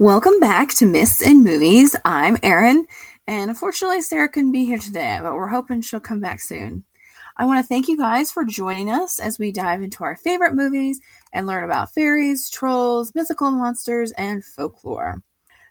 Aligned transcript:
Welcome 0.00 0.38
back 0.38 0.68
to 0.74 0.86
Myths 0.86 1.20
in 1.20 1.42
Movies. 1.42 1.96
I'm 2.04 2.38
Erin, 2.44 2.86
and 3.26 3.50
unfortunately, 3.50 4.00
Sarah 4.00 4.28
couldn't 4.28 4.52
be 4.52 4.64
here 4.64 4.78
today, 4.78 5.18
but 5.20 5.34
we're 5.34 5.48
hoping 5.48 5.80
she'll 5.80 5.98
come 5.98 6.20
back 6.20 6.38
soon. 6.38 6.84
I 7.36 7.44
want 7.44 7.58
to 7.58 7.66
thank 7.66 7.88
you 7.88 7.96
guys 7.96 8.30
for 8.30 8.44
joining 8.44 8.90
us 8.90 9.18
as 9.18 9.40
we 9.40 9.50
dive 9.50 9.82
into 9.82 10.04
our 10.04 10.14
favorite 10.14 10.54
movies 10.54 11.00
and 11.32 11.48
learn 11.48 11.64
about 11.64 11.92
fairies, 11.92 12.48
trolls, 12.48 13.12
mythical 13.16 13.50
monsters, 13.50 14.12
and 14.12 14.44
folklore. 14.44 15.20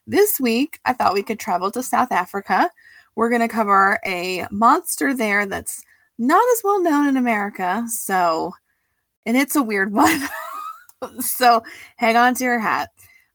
This 0.05 0.41
week, 0.41 0.81
I 0.83 0.91
thought 0.91 1.13
we 1.13 1.23
could 1.23 1.39
travel 1.39 1.71
to 1.71 1.81
South 1.81 2.11
Africa. 2.11 2.69
We're 3.15 3.29
going 3.29 3.39
to 3.39 3.47
cover 3.47 3.97
a 4.05 4.45
monster 4.51 5.13
there 5.13 5.45
that's 5.45 5.81
not 6.17 6.43
as 6.51 6.61
well 6.65 6.83
known 6.83 7.07
in 7.07 7.15
America, 7.15 7.85
so, 7.87 8.51
and 9.25 9.37
it's 9.37 9.55
a 9.55 9.63
weird 9.63 9.93
one. 9.93 10.21
so, 11.21 11.63
hang 11.95 12.17
on 12.17 12.33
to 12.35 12.43
your 12.43 12.59
hat. 12.59 12.89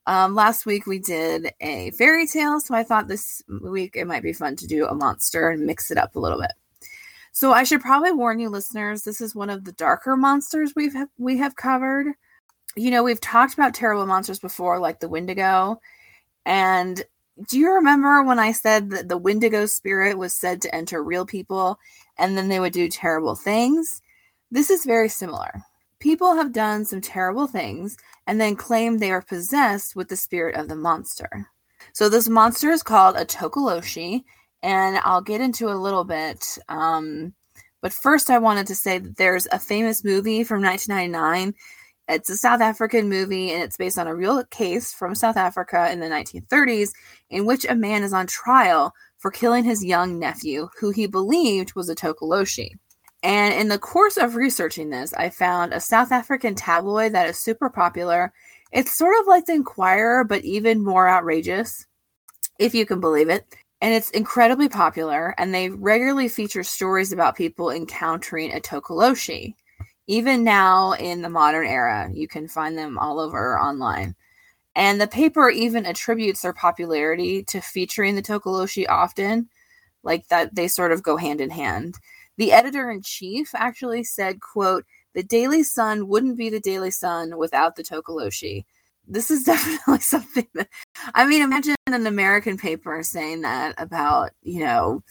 Um, 0.07 0.35
last 0.35 0.67
week 0.67 0.87
we 0.87 0.99
did 0.99 1.53
a 1.61 1.93
fairy 1.93 2.27
tale, 2.27 2.61
so 2.61 2.75
I 2.75 2.83
thought 2.83 3.09
this 3.09 3.43
week 3.61 3.95
it 3.95 4.07
might 4.07 4.23
be 4.23 4.33
fun 4.33 4.57
to 4.57 4.67
do 4.67 4.87
a 4.87 4.95
monster 4.95 5.49
and 5.49 5.65
mix 5.65 5.91
it 5.91 5.99
up 5.99 6.17
a 6.17 6.21
little 6.21 6.41
bit. 6.41 6.53
So 7.33 7.53
I 7.53 7.65
should 7.65 7.81
probably 7.81 8.13
warn 8.13 8.41
you, 8.41 8.51
listeners, 8.51 9.03
this 9.03 9.21
is 9.21 9.35
one 9.35 9.49
of 9.49 9.65
the 9.65 9.73
darker 9.73 10.17
monsters 10.17 10.73
we've 10.77 10.95
we 11.19 11.39
have 11.39 11.57
covered. 11.57 12.09
You 12.77 12.91
know, 12.91 13.03
we've 13.03 13.21
talked 13.21 13.55
about 13.55 13.75
terrible 13.75 14.07
monsters 14.07 14.39
before, 14.39 14.79
like 14.79 15.01
the 15.01 15.09
Wendigo. 15.09 15.81
And 16.45 17.03
do 17.49 17.59
you 17.59 17.73
remember 17.73 18.23
when 18.23 18.39
I 18.39 18.53
said 18.53 18.91
that 18.91 19.09
the 19.09 19.17
Wendigo 19.17 19.67
spirit 19.67 20.19
was 20.19 20.35
said 20.35 20.61
to 20.63 20.75
enter 20.75 21.03
real 21.03 21.25
people 21.25 21.79
and 22.19 22.37
then 22.37 22.49
they 22.49 22.61
would 22.61 22.73
do 22.73 22.89
terrible 22.89 23.35
things? 23.35 24.03
This 24.51 24.69
is 24.69 24.85
very 24.85 25.09
similar. 25.09 25.63
People 26.03 26.35
have 26.35 26.53
done 26.53 26.85
some 26.85 27.01
terrible 27.01 27.47
things 27.47 27.97
and 28.27 28.41
then 28.41 28.57
claim 28.57 28.99
they 28.99 29.13
are 29.13 29.23
possessed 29.23 29.95
with 29.95 30.09
the 30.09 30.17
spirit 30.17 30.57
of 30.57 30.67
the 30.67 30.75
monster. 30.75 31.47
So 31.93 32.09
this 32.09 32.29
monster 32.29 32.71
is 32.71 32.83
called 32.83 33.15
a 33.15 33.25
Tokoloshe, 33.25 34.25
and 34.65 34.99
I'll 35.05 35.21
get 35.21 35.41
into 35.41 35.69
a 35.69 35.79
little 35.79 36.03
bit. 36.03 36.59
Um, 36.69 37.35
but 37.83 37.93
first, 37.93 38.31
I 38.31 38.39
wanted 38.39 38.67
to 38.67 38.75
say 38.75 38.99
that 38.99 39.17
there's 39.17 39.47
a 39.53 39.61
famous 39.61 40.03
movie 40.03 40.43
from 40.43 40.61
1999. 40.61 41.55
It's 42.09 42.31
a 42.31 42.37
South 42.37 42.61
African 42.61 43.09
movie, 43.09 43.53
and 43.53 43.63
it's 43.63 43.77
based 43.77 43.97
on 43.97 44.09
a 44.09 44.15
real 44.17 44.43
case 44.47 44.93
from 44.93 45.15
South 45.15 45.37
Africa 45.37 45.89
in 45.93 46.01
the 46.01 46.09
1930s, 46.09 46.91
in 47.31 47.47
which 47.47 47.65
a 47.65 47.77
man 47.77 48.03
is 48.03 48.13
on 48.13 48.27
trial 48.27 48.93
for 49.19 49.31
killing 49.31 49.63
his 49.63 49.85
young 49.85 50.19
nephew, 50.19 50.69
who 50.81 50.91
he 50.91 51.07
believed 51.07 51.77
was 51.77 51.89
a 51.89 51.95
Tokoloshe. 51.95 52.73
And 53.23 53.55
in 53.55 53.69
the 53.69 53.79
course 53.79 54.17
of 54.17 54.35
researching 54.35 54.91
this, 54.91 55.15
I 55.15 55.31
found 55.31 55.73
a 55.73 55.81
South 55.81 56.11
African 56.11 56.55
tabloid 56.55 57.13
that 57.13 57.29
is 57.29 57.39
super 57.39 57.71
popular. 57.71 58.33
It's 58.73 58.97
sort 58.97 59.15
of 59.21 59.27
like 59.27 59.47
the 59.47 59.55
Inquirer, 59.55 60.25
but 60.25 60.45
even 60.45 60.83
more 60.83 61.09
outrageous, 61.09 61.87
if 62.59 62.75
you 62.75 62.85
can 62.85 63.01
believe 63.01 63.29
it. 63.29 63.47
And 63.81 63.95
it's 63.95 64.11
incredibly 64.11 64.69
popular, 64.69 65.35
and 65.39 65.53
they 65.53 65.69
regularly 65.69 66.29
feature 66.29 66.63
stories 66.63 67.13
about 67.13 67.37
people 67.37 67.71
encountering 67.71 68.53
a 68.53 68.61
Tokoloshe. 68.61 69.55
Even 70.07 70.45
now 70.45 70.93
in 70.93 71.23
the 71.23 71.29
modern 71.29 71.67
era, 71.67 72.09
you 72.13 72.27
can 72.27 72.49
find 72.49 72.77
them 72.77 72.99
all 72.99 73.21
over 73.21 73.59
online. 73.59 74.15
And 74.75 75.01
the 75.01 75.07
paper 75.07 75.51
even 75.51 75.85
attributes 75.85 76.43
their 76.43 76.53
popularity 76.53 77.43
to 77.45 77.61
featuring 77.61 78.17
the 78.17 78.23
Tokoloshe 78.23 78.89
often, 78.89 79.49
like 80.03 80.27
that 80.29 80.55
they 80.55 80.67
sort 80.67 80.93
of 80.93 81.03
go 81.03 81.17
hand 81.17 81.41
in 81.41 81.51
hand. 81.51 81.97
The 82.39 82.53
editor 82.53 82.91
in 82.91 83.03
chief 83.03 83.51
actually 83.55 84.05
said, 84.05 84.41
quote, 84.41 84.85
the 85.15 85.23
Daily 85.23 85.63
Sun 85.63 86.09
wouldn't 86.09 86.39
be 86.39 86.49
the 86.49 86.61
Daily 86.61 86.91
Sun 86.91 87.37
without 87.37 87.77
the 87.77 87.83
Tokoloshe. 87.83 88.65
This 89.07 89.31
is 89.31 89.43
definitely 89.45 90.01
something 90.01 90.47
that, 90.55 90.69
I 91.15 91.27
mean, 91.27 91.43
imagine 91.43 91.75
an 91.87 92.07
American 92.07 92.57
paper 92.57 93.03
saying 93.03 93.43
that 93.43 93.75
about, 93.79 94.31
you 94.43 94.61
know, 94.61 95.03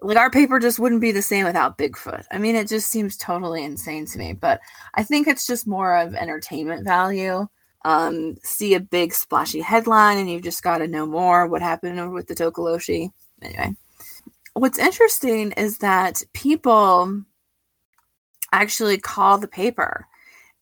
like 0.00 0.16
our 0.16 0.30
paper 0.30 0.60
just 0.60 0.78
wouldn't 0.78 1.00
be 1.00 1.10
the 1.10 1.22
same 1.22 1.44
without 1.44 1.76
Bigfoot. 1.76 2.24
I 2.30 2.38
mean, 2.38 2.54
it 2.54 2.68
just 2.68 2.88
seems 2.88 3.16
totally 3.16 3.64
insane 3.64 4.06
to 4.06 4.18
me, 4.18 4.32
but 4.32 4.60
I 4.94 5.02
think 5.02 5.26
it's 5.26 5.46
just 5.46 5.66
more 5.66 5.96
of 5.96 6.14
entertainment 6.14 6.84
value. 6.84 7.48
Um, 7.84 8.36
see 8.42 8.74
a 8.74 8.80
big 8.80 9.12
splashy 9.12 9.60
headline 9.60 10.18
and 10.18 10.30
you've 10.30 10.42
just 10.42 10.62
got 10.62 10.78
to 10.78 10.88
know 10.88 11.06
more 11.06 11.48
what 11.48 11.62
happened 11.62 12.12
with 12.12 12.28
the 12.28 12.34
Tokoloshe. 12.34 13.10
Anyway 13.42 13.74
what's 14.58 14.78
interesting 14.78 15.52
is 15.52 15.78
that 15.78 16.22
people 16.32 17.24
actually 18.52 18.98
call 18.98 19.38
the 19.38 19.48
paper 19.48 20.06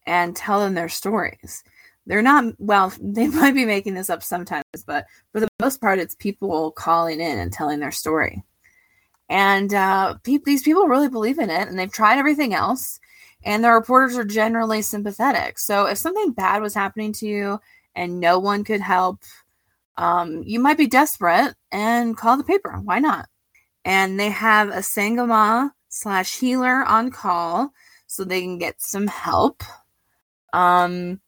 and 0.07 0.34
tell 0.34 0.61
them 0.61 0.75
their 0.75 0.89
stories. 0.89 1.62
They're 2.07 2.23
not, 2.23 2.55
well, 2.59 2.93
they 3.01 3.29
might 3.29 3.55
be 3.55 3.65
making 3.65 3.95
this 3.95 4.11
up 4.11 4.23
sometimes, 4.23 4.65
but 4.87 5.07
for 5.33 5.41
the 5.41 5.49
most 5.61 5.81
part, 5.81 5.99
it's 5.99 6.15
people 6.15 6.71
calling 6.73 7.21
in 7.21 7.39
and 7.39 7.53
telling 7.53 7.81
their 7.81 7.93
story. 7.93 8.43
And 9.29 9.75
uh, 9.75 10.15
pe- 10.23 10.39
these 10.45 10.63
people 10.63 10.87
really 10.87 11.09
believe 11.09 11.39
in 11.39 11.51
it 11.51 11.69
and 11.69 11.78
they've 11.78 11.93
tried 11.93 12.19
everything 12.19 12.55
else. 12.55 13.01
And 13.45 13.63
the 13.63 13.71
reporters 13.71 14.17
are 14.17 14.25
generally 14.25 14.83
sympathetic. 14.83 15.59
So 15.59 15.87
if 15.87 15.99
something 15.99 16.33
bad 16.33 16.63
was 16.63 16.75
happening 16.75 17.13
to 17.15 17.27
you 17.27 17.61
and 17.95 18.19
no 18.19 18.39
one 18.39 18.65
could 18.65 18.81
help, 18.81 19.21
um, 19.97 20.43
you 20.45 20.61
might 20.61 20.78
be 20.78 20.87
desperate 20.87 21.55
and 21.73 22.17
call 22.17 22.37
the 22.37 22.45
paper. 22.45 22.81
Why 22.83 22.99
not? 22.99 23.28
And 23.86 24.19
they 24.19 24.30
have 24.30 24.69
a 24.69 24.80
Sangoma 24.80 25.70
slash 25.88 26.36
healer 26.38 26.84
on 26.84 27.10
call 27.10 27.72
so 28.08 28.24
they 28.24 28.42
can 28.42 28.58
get 28.58 28.82
some 28.82 29.06
help. 29.06 29.62
Um, 30.52 31.20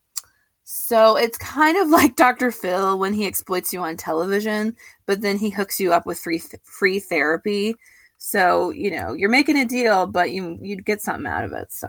so 0.65 1.17
it's 1.17 1.39
kind 1.39 1.79
of 1.79 1.89
like 1.89 2.17
Dr. 2.17 2.51
Phil 2.51 2.99
when 2.99 3.15
he 3.15 3.27
exploits 3.27 3.73
you 3.73 3.81
on 3.81 3.97
television, 3.97 4.77
but 5.07 5.23
then 5.23 5.39
he 5.39 5.51
hooks 5.51 5.81
you 5.81 5.93
up 5.93 6.05
with 6.05 6.19
free 6.19 6.43
free 6.65 6.99
therapy. 6.99 7.75
So 8.19 8.71
you 8.71 8.91
know 8.91 9.13
you're 9.13 9.31
making 9.31 9.57
a 9.57 9.65
deal, 9.65 10.07
but 10.07 10.33
you 10.33 10.59
you'd 10.61 10.85
get 10.85 11.01
something 11.01 11.27
out 11.27 11.45
of 11.45 11.53
it. 11.53 11.73
So 11.73 11.89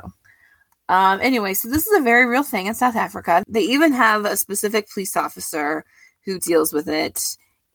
um, 0.87 1.19
anyway, 1.21 1.55
so 1.55 1.67
this 1.67 1.87
is 1.87 1.99
a 1.99 2.03
very 2.03 2.27
real 2.27 2.43
thing 2.43 2.67
in 2.67 2.75
South 2.75 2.95
Africa. 2.95 3.43
They 3.47 3.61
even 3.61 3.91
have 3.93 4.25
a 4.25 4.37
specific 4.37 4.87
police 4.91 5.17
officer 5.17 5.83
who 6.25 6.39
deals 6.39 6.73
with 6.73 6.87
it 6.87 7.19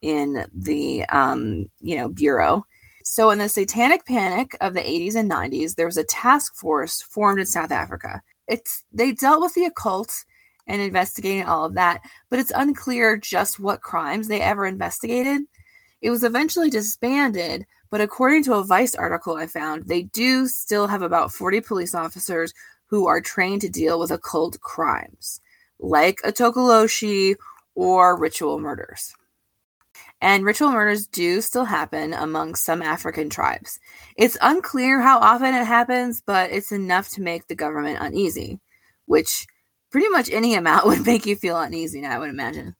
in 0.00 0.46
the 0.54 1.04
um, 1.06 1.66
you 1.80 1.96
know 1.96 2.08
bureau. 2.08 2.64
So, 3.06 3.30
in 3.30 3.38
the 3.38 3.50
satanic 3.50 4.06
panic 4.06 4.56
of 4.62 4.72
the 4.72 4.80
80s 4.80 5.14
and 5.14 5.30
90s, 5.30 5.74
there 5.74 5.84
was 5.84 5.98
a 5.98 6.04
task 6.04 6.56
force 6.56 7.02
formed 7.02 7.38
in 7.38 7.44
South 7.44 7.70
Africa. 7.70 8.22
It's 8.48 8.82
they 8.92 9.12
dealt 9.12 9.42
with 9.42 9.52
the 9.52 9.66
occult 9.66 10.24
and 10.66 10.80
investigating 10.80 11.44
all 11.44 11.66
of 11.66 11.74
that, 11.74 12.00
but 12.30 12.38
it's 12.38 12.52
unclear 12.54 13.18
just 13.18 13.60
what 13.60 13.82
crimes 13.82 14.26
they 14.26 14.40
ever 14.40 14.64
investigated. 14.64 15.42
It 16.00 16.08
was 16.08 16.24
eventually 16.24 16.70
disbanded, 16.70 17.66
but 17.90 18.00
according 18.00 18.44
to 18.44 18.54
a 18.54 18.64
Vice 18.64 18.94
article 18.94 19.36
I 19.36 19.48
found, 19.48 19.84
they 19.84 20.04
do 20.04 20.48
still 20.48 20.86
have 20.86 21.02
about 21.02 21.30
40 21.30 21.60
police 21.60 21.94
officers 21.94 22.54
who 22.86 23.06
are 23.06 23.20
trained 23.20 23.60
to 23.62 23.68
deal 23.68 24.00
with 24.00 24.12
occult 24.12 24.58
crimes, 24.62 25.42
like 25.78 26.20
a 26.24 26.32
Tokoloshe 26.32 27.36
or 27.74 28.18
ritual 28.18 28.58
murders. 28.58 29.14
And 30.24 30.42
ritual 30.46 30.72
murders 30.72 31.06
do 31.06 31.42
still 31.42 31.66
happen 31.66 32.14
among 32.14 32.54
some 32.54 32.80
African 32.80 33.28
tribes. 33.28 33.78
It's 34.16 34.38
unclear 34.40 35.02
how 35.02 35.18
often 35.18 35.54
it 35.54 35.66
happens, 35.66 36.22
but 36.24 36.50
it's 36.50 36.72
enough 36.72 37.10
to 37.10 37.20
make 37.20 37.46
the 37.46 37.54
government 37.54 37.98
uneasy, 38.00 38.58
which 39.04 39.46
pretty 39.90 40.08
much 40.08 40.30
any 40.30 40.54
amount 40.54 40.86
would 40.86 41.04
make 41.04 41.26
you 41.26 41.36
feel 41.36 41.60
uneasy, 41.60 42.06
I 42.06 42.18
would 42.18 42.30
imagine. 42.30 42.74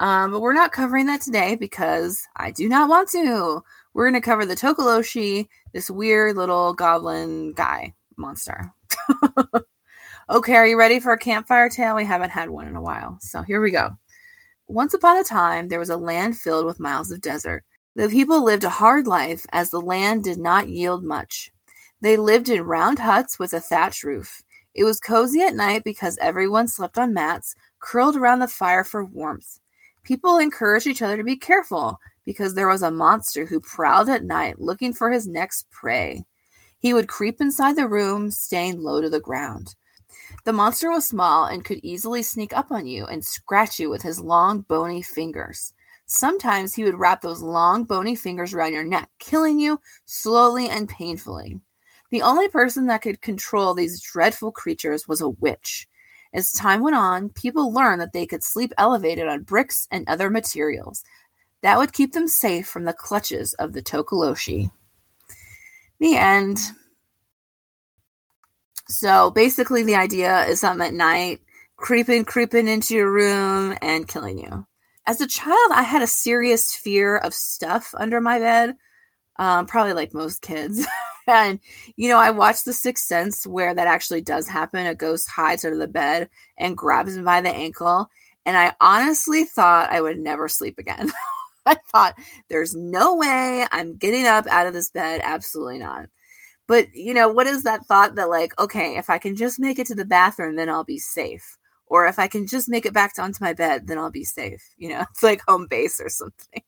Um, 0.00 0.30
but 0.30 0.40
we're 0.40 0.54
not 0.54 0.72
covering 0.72 1.04
that 1.08 1.20
today 1.20 1.56
because 1.56 2.26
I 2.36 2.52
do 2.52 2.70
not 2.70 2.88
want 2.88 3.10
to. 3.10 3.62
We're 3.92 4.08
going 4.08 4.22
to 4.22 4.24
cover 4.24 4.46
the 4.46 4.56
Tokoloshe, 4.56 5.46
this 5.74 5.90
weird 5.90 6.38
little 6.38 6.72
goblin 6.72 7.52
guy 7.52 7.92
monster. 8.16 8.72
okay, 10.30 10.54
are 10.54 10.66
you 10.66 10.78
ready 10.78 11.00
for 11.00 11.12
a 11.12 11.18
campfire 11.18 11.68
tale? 11.68 11.96
We 11.96 12.06
haven't 12.06 12.30
had 12.30 12.48
one 12.48 12.66
in 12.66 12.76
a 12.76 12.82
while. 12.82 13.18
So 13.20 13.42
here 13.42 13.60
we 13.60 13.72
go. 13.72 13.90
Once 14.68 14.92
upon 14.92 15.16
a 15.16 15.24
time, 15.24 15.68
there 15.68 15.78
was 15.78 15.88
a 15.88 15.96
land 15.96 16.36
filled 16.36 16.66
with 16.66 16.78
miles 16.78 17.10
of 17.10 17.22
desert. 17.22 17.64
The 17.96 18.06
people 18.06 18.44
lived 18.44 18.64
a 18.64 18.70
hard 18.70 19.06
life 19.06 19.46
as 19.50 19.70
the 19.70 19.80
land 19.80 20.24
did 20.24 20.36
not 20.36 20.68
yield 20.68 21.02
much. 21.02 21.50
They 22.02 22.18
lived 22.18 22.50
in 22.50 22.60
round 22.62 22.98
huts 22.98 23.38
with 23.38 23.54
a 23.54 23.60
thatched 23.60 24.04
roof. 24.04 24.42
It 24.74 24.84
was 24.84 25.00
cozy 25.00 25.40
at 25.40 25.56
night 25.56 25.84
because 25.84 26.18
everyone 26.18 26.68
slept 26.68 26.98
on 26.98 27.14
mats, 27.14 27.54
curled 27.80 28.14
around 28.14 28.40
the 28.40 28.46
fire 28.46 28.84
for 28.84 29.06
warmth. 29.06 29.58
People 30.04 30.36
encouraged 30.36 30.86
each 30.86 31.00
other 31.00 31.16
to 31.16 31.24
be 31.24 31.36
careful 31.36 31.98
because 32.26 32.52
there 32.52 32.68
was 32.68 32.82
a 32.82 32.90
monster 32.90 33.46
who 33.46 33.60
prowled 33.60 34.10
at 34.10 34.22
night 34.22 34.60
looking 34.60 34.92
for 34.92 35.10
his 35.10 35.26
next 35.26 35.70
prey. 35.70 36.26
He 36.78 36.92
would 36.92 37.08
creep 37.08 37.40
inside 37.40 37.76
the 37.76 37.88
room, 37.88 38.30
staying 38.30 38.82
low 38.82 39.00
to 39.00 39.08
the 39.08 39.18
ground. 39.18 39.74
The 40.48 40.54
monster 40.54 40.90
was 40.90 41.06
small 41.06 41.44
and 41.44 41.62
could 41.62 41.78
easily 41.82 42.22
sneak 42.22 42.56
up 42.56 42.72
on 42.72 42.86
you 42.86 43.04
and 43.04 43.22
scratch 43.22 43.78
you 43.78 43.90
with 43.90 44.00
his 44.00 44.18
long, 44.18 44.62
bony 44.62 45.02
fingers. 45.02 45.74
Sometimes 46.06 46.72
he 46.72 46.84
would 46.84 46.98
wrap 46.98 47.20
those 47.20 47.42
long, 47.42 47.84
bony 47.84 48.14
fingers 48.14 48.54
around 48.54 48.72
your 48.72 48.82
neck, 48.82 49.10
killing 49.18 49.60
you 49.60 49.78
slowly 50.06 50.70
and 50.70 50.88
painfully. 50.88 51.60
The 52.10 52.22
only 52.22 52.48
person 52.48 52.86
that 52.86 53.02
could 53.02 53.20
control 53.20 53.74
these 53.74 54.00
dreadful 54.00 54.50
creatures 54.50 55.06
was 55.06 55.20
a 55.20 55.28
witch. 55.28 55.86
As 56.32 56.50
time 56.52 56.80
went 56.80 56.96
on, 56.96 57.28
people 57.28 57.70
learned 57.70 58.00
that 58.00 58.14
they 58.14 58.24
could 58.24 58.42
sleep 58.42 58.72
elevated 58.78 59.28
on 59.28 59.42
bricks 59.42 59.86
and 59.90 60.08
other 60.08 60.30
materials. 60.30 61.04
That 61.60 61.76
would 61.76 61.92
keep 61.92 62.14
them 62.14 62.26
safe 62.26 62.66
from 62.66 62.84
the 62.84 62.94
clutches 62.94 63.52
of 63.52 63.74
the 63.74 63.82
Tokoloshi. 63.82 64.70
The 66.00 66.16
end. 66.16 66.72
So 68.88 69.30
basically, 69.30 69.82
the 69.82 69.96
idea 69.96 70.44
is 70.46 70.60
something 70.60 70.86
at 70.86 70.94
night, 70.94 71.40
creeping, 71.76 72.24
creeping 72.24 72.68
into 72.68 72.94
your 72.94 73.10
room 73.12 73.76
and 73.82 74.08
killing 74.08 74.38
you. 74.38 74.66
As 75.06 75.20
a 75.20 75.26
child, 75.26 75.72
I 75.72 75.82
had 75.82 76.02
a 76.02 76.06
serious 76.06 76.74
fear 76.74 77.16
of 77.16 77.34
stuff 77.34 77.94
under 77.96 78.20
my 78.20 78.38
bed, 78.38 78.76
um, 79.38 79.66
probably 79.66 79.94
like 79.94 80.14
most 80.14 80.42
kids. 80.42 80.86
and, 81.28 81.60
you 81.96 82.08
know, 82.10 82.18
I 82.18 82.30
watched 82.30 82.64
The 82.66 82.74
Sixth 82.74 83.06
Sense 83.06 83.46
where 83.46 83.74
that 83.74 83.88
actually 83.88 84.22
does 84.22 84.48
happen. 84.48 84.86
A 84.86 84.94
ghost 84.94 85.30
hides 85.30 85.64
under 85.64 85.78
the 85.78 85.88
bed 85.88 86.30
and 86.58 86.76
grabs 86.76 87.16
him 87.16 87.24
by 87.24 87.40
the 87.42 87.50
ankle. 87.50 88.08
And 88.46 88.56
I 88.56 88.74
honestly 88.80 89.44
thought 89.44 89.90
I 89.92 90.00
would 90.00 90.18
never 90.18 90.48
sleep 90.48 90.78
again. 90.78 91.12
I 91.66 91.76
thought, 91.92 92.16
there's 92.50 92.74
no 92.76 93.16
way 93.16 93.66
I'm 93.72 93.96
getting 93.96 94.26
up 94.26 94.46
out 94.48 94.66
of 94.66 94.74
this 94.74 94.90
bed. 94.90 95.20
Absolutely 95.24 95.78
not. 95.78 96.06
But, 96.68 96.94
you 96.94 97.14
know, 97.14 97.28
what 97.28 97.48
is 97.48 97.64
that 97.64 97.86
thought 97.86 98.16
that, 98.16 98.30
like, 98.30 98.58
okay, 98.60 98.98
if 98.98 99.10
I 99.10 99.18
can 99.18 99.36
just 99.36 99.60
make 99.60 99.80
it 99.80 99.88
to 99.88 99.96
the 99.96 100.06
bathroom, 100.06 100.56
then 100.56 100.70
I'll 100.70 100.84
be 100.84 100.98
safe. 101.00 101.58
Or 101.88 102.06
if 102.06 102.18
I 102.20 102.28
can 102.28 102.46
just 102.46 102.68
make 102.68 102.86
it 102.86 102.94
back 102.94 103.12
onto 103.18 103.42
my 103.42 103.54
bed, 103.54 103.88
then 103.88 103.98
I'll 103.98 104.10
be 104.12 104.24
safe. 104.24 104.62
You 104.78 104.90
know, 104.90 105.00
it's 105.10 105.22
like 105.24 105.42
home 105.48 105.66
base 105.68 106.00
or 106.00 106.10
something, 106.10 106.62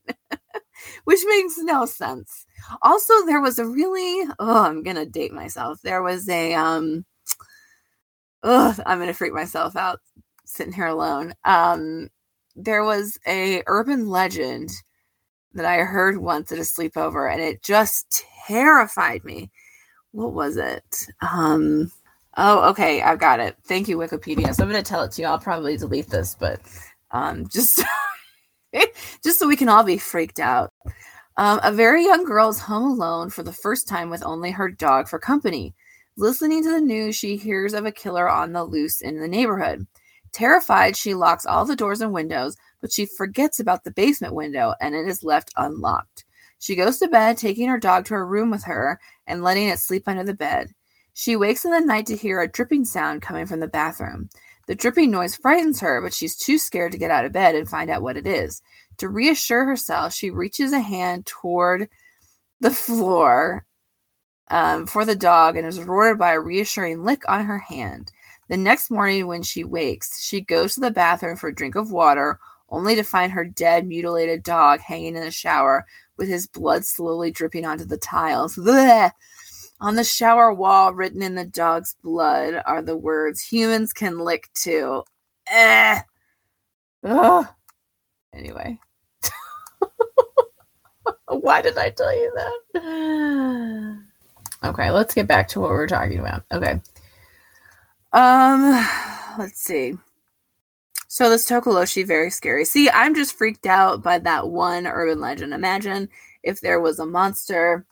which 1.05 1.21
makes 1.29 1.59
no 1.59 1.87
sense. 1.87 2.47
Also, 2.83 3.27
there 3.27 3.43
was 3.43 3.59
a 3.59 3.67
really, 3.67 4.29
oh, 4.41 4.65
I'm 4.65 4.85
to 4.85 5.07
date 5.07 5.33
myself. 5.33 5.81
There 5.83 6.03
was 6.03 6.29
a, 6.29 6.55
um, 6.55 7.05
oh, 8.43 8.75
I'm 8.87 9.01
to 9.01 9.13
freak 9.13 9.33
myself 9.33 9.77
out 9.77 10.01
sitting 10.45 10.73
here 10.73 10.87
alone. 10.87 11.35
Um, 11.45 12.09
there 12.57 12.85
was 12.85 13.19
a 13.27 13.63
urban 13.67 14.09
legend 14.09 14.71
that 15.55 15.67
I 15.67 15.79
heard 15.79 16.19
once 16.19 16.53
at 16.53 16.59
a 16.59 16.63
sleepover, 16.63 17.33
and 17.33 17.43
it 17.43 17.63
just 17.63 18.25
terrified 18.47 19.25
me. 19.25 19.51
What 20.13 20.33
was 20.33 20.57
it? 20.57 21.07
Um, 21.23 21.91
oh, 22.37 22.71
okay, 22.71 23.03
I've 23.03 23.19
got 23.21 23.41
it. 23.41 23.57
Thank 23.65 23.89
you, 23.89 23.97
Wikipedia. 23.97 24.55
So 24.55 24.65
I'm 24.65 24.71
going 24.71 24.83
to 24.83 24.89
tell 24.89 25.03
it 25.03 25.13
to 25.13 25.23
you. 25.23 25.29
I'll 25.29 25.39
probably 25.39 25.77
delete 25.77 26.09
this, 26.09 26.35
but 26.39 26.61
um, 27.13 27.49
just 27.53 27.83
just 29.25 29.39
so 29.39 29.47
we 29.49 29.57
can 29.57 29.69
all 29.69 29.85
be 29.85 29.99
freaked 29.99 30.41
out. 30.41 30.73
Um, 31.37 31.61
a 31.63 31.73
very 31.73 32.05
young 32.05 32.25
girl 32.25 32.51
is 32.51 32.59
home 32.61 32.85
alone 32.85 33.31
for 33.31 33.43
the 33.43 33.53
first 33.53 33.89
time 33.89 34.11
with 34.11 34.25
only 34.25 34.51
her 34.51 34.71
dog 34.71 35.09
for 35.09 35.19
company. 35.19 35.75
Listening 36.17 36.63
to 36.65 36.71
the 36.71 36.81
news, 36.81 37.17
she 37.17 37.37
hears 37.37 37.73
of 37.73 37.87
a 37.87 37.93
killer 37.93 38.29
on 38.29 38.53
the 38.53 38.65
loose 38.65 39.01
in 39.01 39.21
the 39.21 39.29
neighborhood. 39.29 39.87
Terrified, 40.33 40.97
she 40.97 41.15
locks 41.15 41.47
all 41.47 41.65
the 41.65 41.77
doors 41.77 42.01
and 42.01 42.13
windows, 42.13 42.57
but 42.81 42.93
she 42.93 43.07
forgets 43.07 43.59
about 43.59 43.85
the 43.85 43.91
basement 43.91 44.35
window 44.35 44.75
and 44.81 44.95
it 44.95 45.09
is 45.09 45.23
left 45.25 45.51
unlocked. 45.57 46.25
She 46.61 46.77
goes 46.77 46.99
to 46.99 47.09
bed, 47.09 47.39
taking 47.39 47.69
her 47.69 47.79
dog 47.79 48.05
to 48.07 48.15
her 48.15 48.27
room 48.27 48.51
with 48.51 48.65
her 48.65 49.01
and 49.27 49.43
letting 49.43 49.69
it 49.69 49.79
sleep 49.79 50.07
under 50.07 50.23
the 50.23 50.35
bed. 50.35 50.73
She 51.15 51.35
wakes 51.35 51.65
in 51.65 51.71
the 51.71 51.81
night 51.81 52.07
to 52.07 52.17
hear 52.17 52.41
a 52.41 52.49
dripping 52.49 52.85
sound 52.85 53.23
coming 53.23 53.47
from 53.47 53.61
the 53.61 53.67
bathroom. 53.67 54.29
The 54.67 54.75
dripping 54.75 55.11
noise 55.11 55.35
frightens 55.35 55.81
her, 55.81 56.01
but 56.03 56.13
she's 56.13 56.37
too 56.37 56.59
scared 56.59 56.93
to 56.93 56.99
get 56.99 57.11
out 57.11 57.25
of 57.25 57.33
bed 57.33 57.55
and 57.55 57.69
find 57.69 57.91
out 57.91 58.03
what 58.03 58.19
it 58.19 58.27
is. 58.27 58.63
To 58.99 59.09
reassure 59.09 59.65
herself, 59.65 60.13
she 60.13 60.31
reaches 60.31 60.73
a 60.73 60.81
hand 60.81 61.25
toward 61.25 61.89
the 62.61 62.71
floor 62.71 63.65
um, 64.51 64.87
for 64.87 65.07
the 65.07 65.17
dog 65.17 65.57
and 65.57 65.67
is 65.67 65.81
rewarded 65.81 66.19
by 66.19 66.35
a 66.35 66.41
reassuring 66.41 67.05
lick 67.05 67.23
on 67.27 67.47
her 67.47 67.59
hand. 67.59 68.13
The 68.49 68.59
next 68.59 68.91
morning, 68.91 69.27
when 69.27 69.43
she 69.43 69.65
wakes, 69.65 70.23
she 70.23 70.43
goes 70.43 70.75
to 70.75 70.81
the 70.81 70.91
bathroom 70.91 71.37
for 71.37 71.49
a 71.49 71.55
drink 71.55 71.75
of 71.75 71.91
water, 71.91 72.39
only 72.69 72.95
to 72.97 73.03
find 73.03 73.33
her 73.33 73.45
dead, 73.45 73.87
mutilated 73.87 74.43
dog 74.43 74.81
hanging 74.81 75.17
in 75.17 75.23
the 75.23 75.31
shower 75.31 75.87
with 76.21 76.29
his 76.29 76.47
blood 76.47 76.85
slowly 76.85 77.31
dripping 77.31 77.65
onto 77.65 77.85
the 77.85 77.97
tiles. 77.97 78.55
Blech! 78.55 79.13
On 79.81 79.95
the 79.95 80.05
shower 80.05 80.53
wall, 80.53 80.93
written 80.93 81.23
in 81.23 81.35
the 81.35 81.47
dog's 81.47 81.97
blood, 82.05 82.63
are 82.67 82.83
the 82.83 82.97
words 82.97 83.41
humans 83.41 83.95
can 83.95 84.19
lick 84.19 84.51
too. 84.53 85.03
Eh. 85.51 86.01
Ugh. 87.03 87.47
Anyway. 88.35 88.79
Why 91.29 91.63
did 91.63 91.79
I 91.79 91.91
tell 91.91 92.15
you 92.15 92.33
that? 92.37 93.99
Okay, 94.63 94.91
let's 94.91 95.15
get 95.15 95.27
back 95.27 95.49
to 95.49 95.61
what 95.61 95.71
we 95.71 95.77
we're 95.77 95.87
talking 95.87 96.19
about. 96.19 96.45
Okay. 96.53 96.83
Um, 98.13 98.87
let's 99.39 99.59
see. 99.59 99.95
So 101.13 101.29
this 101.29 101.45
Tokoloshi, 101.45 102.07
very 102.07 102.31
scary. 102.31 102.65
See, 102.65 102.89
I'm 102.89 103.17
just 103.17 103.37
freaked 103.37 103.67
out 103.67 104.01
by 104.01 104.21
that 104.21 104.51
one 104.51 104.87
urban 104.87 105.19
legend. 105.19 105.53
Imagine 105.53 106.09
if 106.45 106.61
there 106.61 106.81
was 106.81 107.01
a 107.01 107.05
monster 107.05 107.85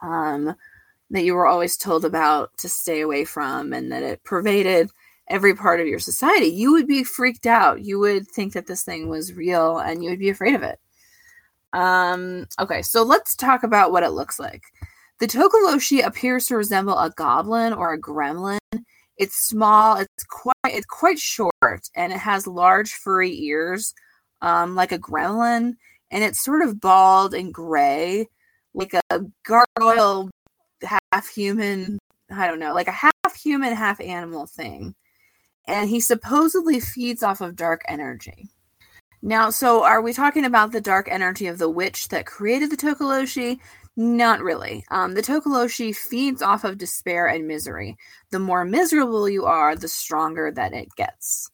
um, 0.00 0.54
that 1.10 1.24
you 1.24 1.34
were 1.34 1.48
always 1.48 1.76
told 1.76 2.04
about 2.04 2.56
to 2.58 2.68
stay 2.68 3.00
away 3.00 3.24
from 3.24 3.72
and 3.72 3.90
that 3.90 4.04
it 4.04 4.22
pervaded 4.22 4.90
every 5.28 5.56
part 5.56 5.80
of 5.80 5.88
your 5.88 5.98
society. 5.98 6.46
You 6.46 6.70
would 6.70 6.86
be 6.86 7.02
freaked 7.02 7.46
out. 7.46 7.84
You 7.84 7.98
would 7.98 8.28
think 8.28 8.52
that 8.52 8.68
this 8.68 8.84
thing 8.84 9.08
was 9.08 9.32
real 9.32 9.78
and 9.78 10.04
you 10.04 10.10
would 10.10 10.20
be 10.20 10.30
afraid 10.30 10.54
of 10.54 10.62
it. 10.62 10.78
Um, 11.72 12.46
okay, 12.60 12.82
so 12.82 13.02
let's 13.02 13.34
talk 13.34 13.64
about 13.64 13.90
what 13.90 14.04
it 14.04 14.10
looks 14.10 14.38
like. 14.38 14.62
The 15.18 15.26
Tokoloshi 15.26 16.06
appears 16.06 16.46
to 16.46 16.56
resemble 16.56 16.96
a 16.96 17.10
goblin 17.10 17.72
or 17.72 17.92
a 17.92 18.00
gremlin 18.00 18.60
it's 19.20 19.36
small. 19.36 19.98
It's 19.98 20.24
quite 20.24 20.54
it's 20.64 20.86
quite 20.86 21.18
short, 21.18 21.52
and 21.94 22.12
it 22.12 22.18
has 22.18 22.46
large 22.46 22.94
furry 22.94 23.38
ears, 23.42 23.94
um, 24.40 24.74
like 24.74 24.92
a 24.92 24.98
gremlin, 24.98 25.76
and 26.10 26.24
it's 26.24 26.42
sort 26.42 26.62
of 26.62 26.80
bald 26.80 27.34
and 27.34 27.52
gray, 27.52 28.26
like 28.74 28.94
a 28.94 29.20
gargoyle, 29.44 30.30
half 30.82 31.28
human. 31.28 31.98
I 32.32 32.46
don't 32.46 32.60
know, 32.60 32.74
like 32.74 32.88
a 32.88 32.92
half 32.92 33.36
human, 33.36 33.74
half 33.74 34.00
animal 34.00 34.46
thing. 34.46 34.94
And 35.66 35.90
he 35.90 36.00
supposedly 36.00 36.80
feeds 36.80 37.22
off 37.22 37.40
of 37.40 37.56
dark 37.56 37.82
energy. 37.86 38.48
Now, 39.22 39.50
so 39.50 39.84
are 39.84 40.00
we 40.00 40.14
talking 40.14 40.46
about 40.46 40.72
the 40.72 40.80
dark 40.80 41.06
energy 41.10 41.46
of 41.46 41.58
the 41.58 41.68
witch 41.68 42.08
that 42.08 42.24
created 42.24 42.70
the 42.70 42.76
Tokoloshi? 42.76 43.58
Not 44.00 44.40
really. 44.40 44.82
Um, 44.90 45.12
the 45.12 45.20
Tokoloshi 45.20 45.94
feeds 45.94 46.40
off 46.40 46.64
of 46.64 46.78
despair 46.78 47.26
and 47.26 47.46
misery. 47.46 47.98
The 48.30 48.38
more 48.38 48.64
miserable 48.64 49.28
you 49.28 49.44
are, 49.44 49.76
the 49.76 49.88
stronger 49.88 50.50
that 50.52 50.72
it 50.72 50.88
gets. 50.96 51.50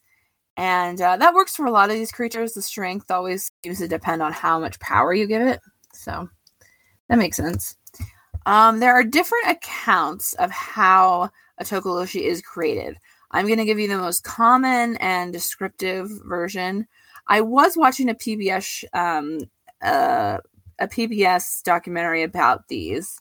And 0.57 1.01
uh, 1.01 1.17
that 1.17 1.35
works 1.35 1.57
for 1.57 1.67
a 1.67 1.73
lot 1.73 1.91
of 1.91 1.97
these 1.97 2.13
creatures. 2.13 2.53
The 2.53 2.63
strength 2.63 3.11
always 3.11 3.51
seems 3.65 3.79
to 3.79 3.89
depend 3.89 4.23
on 4.23 4.33
how 4.33 4.61
much 4.61 4.79
power 4.79 5.13
you 5.13 5.27
give 5.27 5.43
it. 5.43 5.59
So 5.93 6.29
that 7.09 7.19
makes 7.19 7.37
sense. 7.37 7.75
Um, 8.47 8.79
there 8.79 8.95
are 8.95 9.03
different 9.03 9.49
accounts 9.49 10.35
of 10.35 10.53
how 10.53 11.31
a 11.59 11.65
Tokoloshi 11.65 12.21
is 12.21 12.43
created. 12.43 12.97
I'm 13.33 13.47
going 13.47 13.59
to 13.59 13.65
give 13.65 13.81
you 13.81 13.89
the 13.89 13.99
most 13.99 14.23
common 14.23 14.97
and 14.99 15.33
descriptive 15.33 16.09
version. 16.25 16.87
I 17.27 17.41
was 17.41 17.77
watching 17.77 18.09
a 18.09 18.15
PBS 18.15 18.85
um, 18.95 19.41
uh, 19.83 20.39
a 20.79 20.89
PBS 20.89 21.63
documentary 21.63 22.23
about 22.23 22.69
these, 22.69 23.19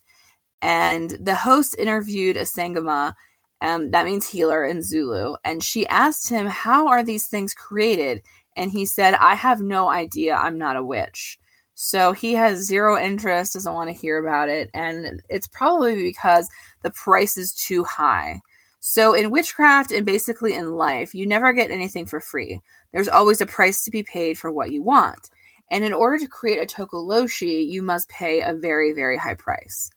and 0.62 1.10
the 1.20 1.34
host 1.34 1.76
interviewed 1.78 2.36
a 2.36 2.42
Sangoma, 2.42 3.14
um, 3.60 3.90
that 3.90 4.04
means 4.06 4.28
healer 4.28 4.64
in 4.64 4.82
Zulu, 4.82 5.36
and 5.44 5.62
she 5.62 5.86
asked 5.88 6.28
him, 6.28 6.46
"How 6.46 6.88
are 6.88 7.02
these 7.02 7.26
things 7.26 7.54
created?" 7.54 8.22
And 8.56 8.70
he 8.70 8.86
said, 8.86 9.14
"I 9.14 9.34
have 9.34 9.60
no 9.60 9.88
idea. 9.88 10.34
I'm 10.34 10.58
not 10.58 10.76
a 10.76 10.84
witch." 10.84 11.38
So 11.74 12.12
he 12.12 12.32
has 12.34 12.66
zero 12.66 12.98
interest, 12.98 13.52
doesn't 13.52 13.74
want 13.74 13.90
to 13.90 13.94
hear 13.94 14.18
about 14.18 14.48
it, 14.48 14.70
and 14.72 15.22
it's 15.28 15.46
probably 15.46 15.94
because 15.94 16.48
the 16.82 16.90
price 16.90 17.36
is 17.36 17.52
too 17.52 17.84
high. 17.84 18.40
So 18.80 19.14
in 19.14 19.30
witchcraft 19.30 19.90
and 19.92 20.06
basically 20.06 20.54
in 20.54 20.76
life, 20.76 21.14
you 21.14 21.26
never 21.26 21.52
get 21.52 21.70
anything 21.70 22.06
for 22.06 22.20
free. 22.20 22.60
There's 22.92 23.08
always 23.08 23.40
a 23.40 23.46
price 23.46 23.84
to 23.84 23.90
be 23.90 24.02
paid 24.02 24.38
for 24.38 24.50
what 24.50 24.70
you 24.70 24.82
want. 24.82 25.28
And 25.70 25.84
in 25.84 25.92
order 25.92 26.18
to 26.18 26.28
create 26.28 26.62
a 26.62 26.74
tokoloshi, 26.74 27.66
you 27.66 27.82
must 27.82 28.08
pay 28.08 28.40
a 28.40 28.54
very, 28.54 28.92
very 28.92 29.16
high 29.16 29.34
price. 29.34 29.90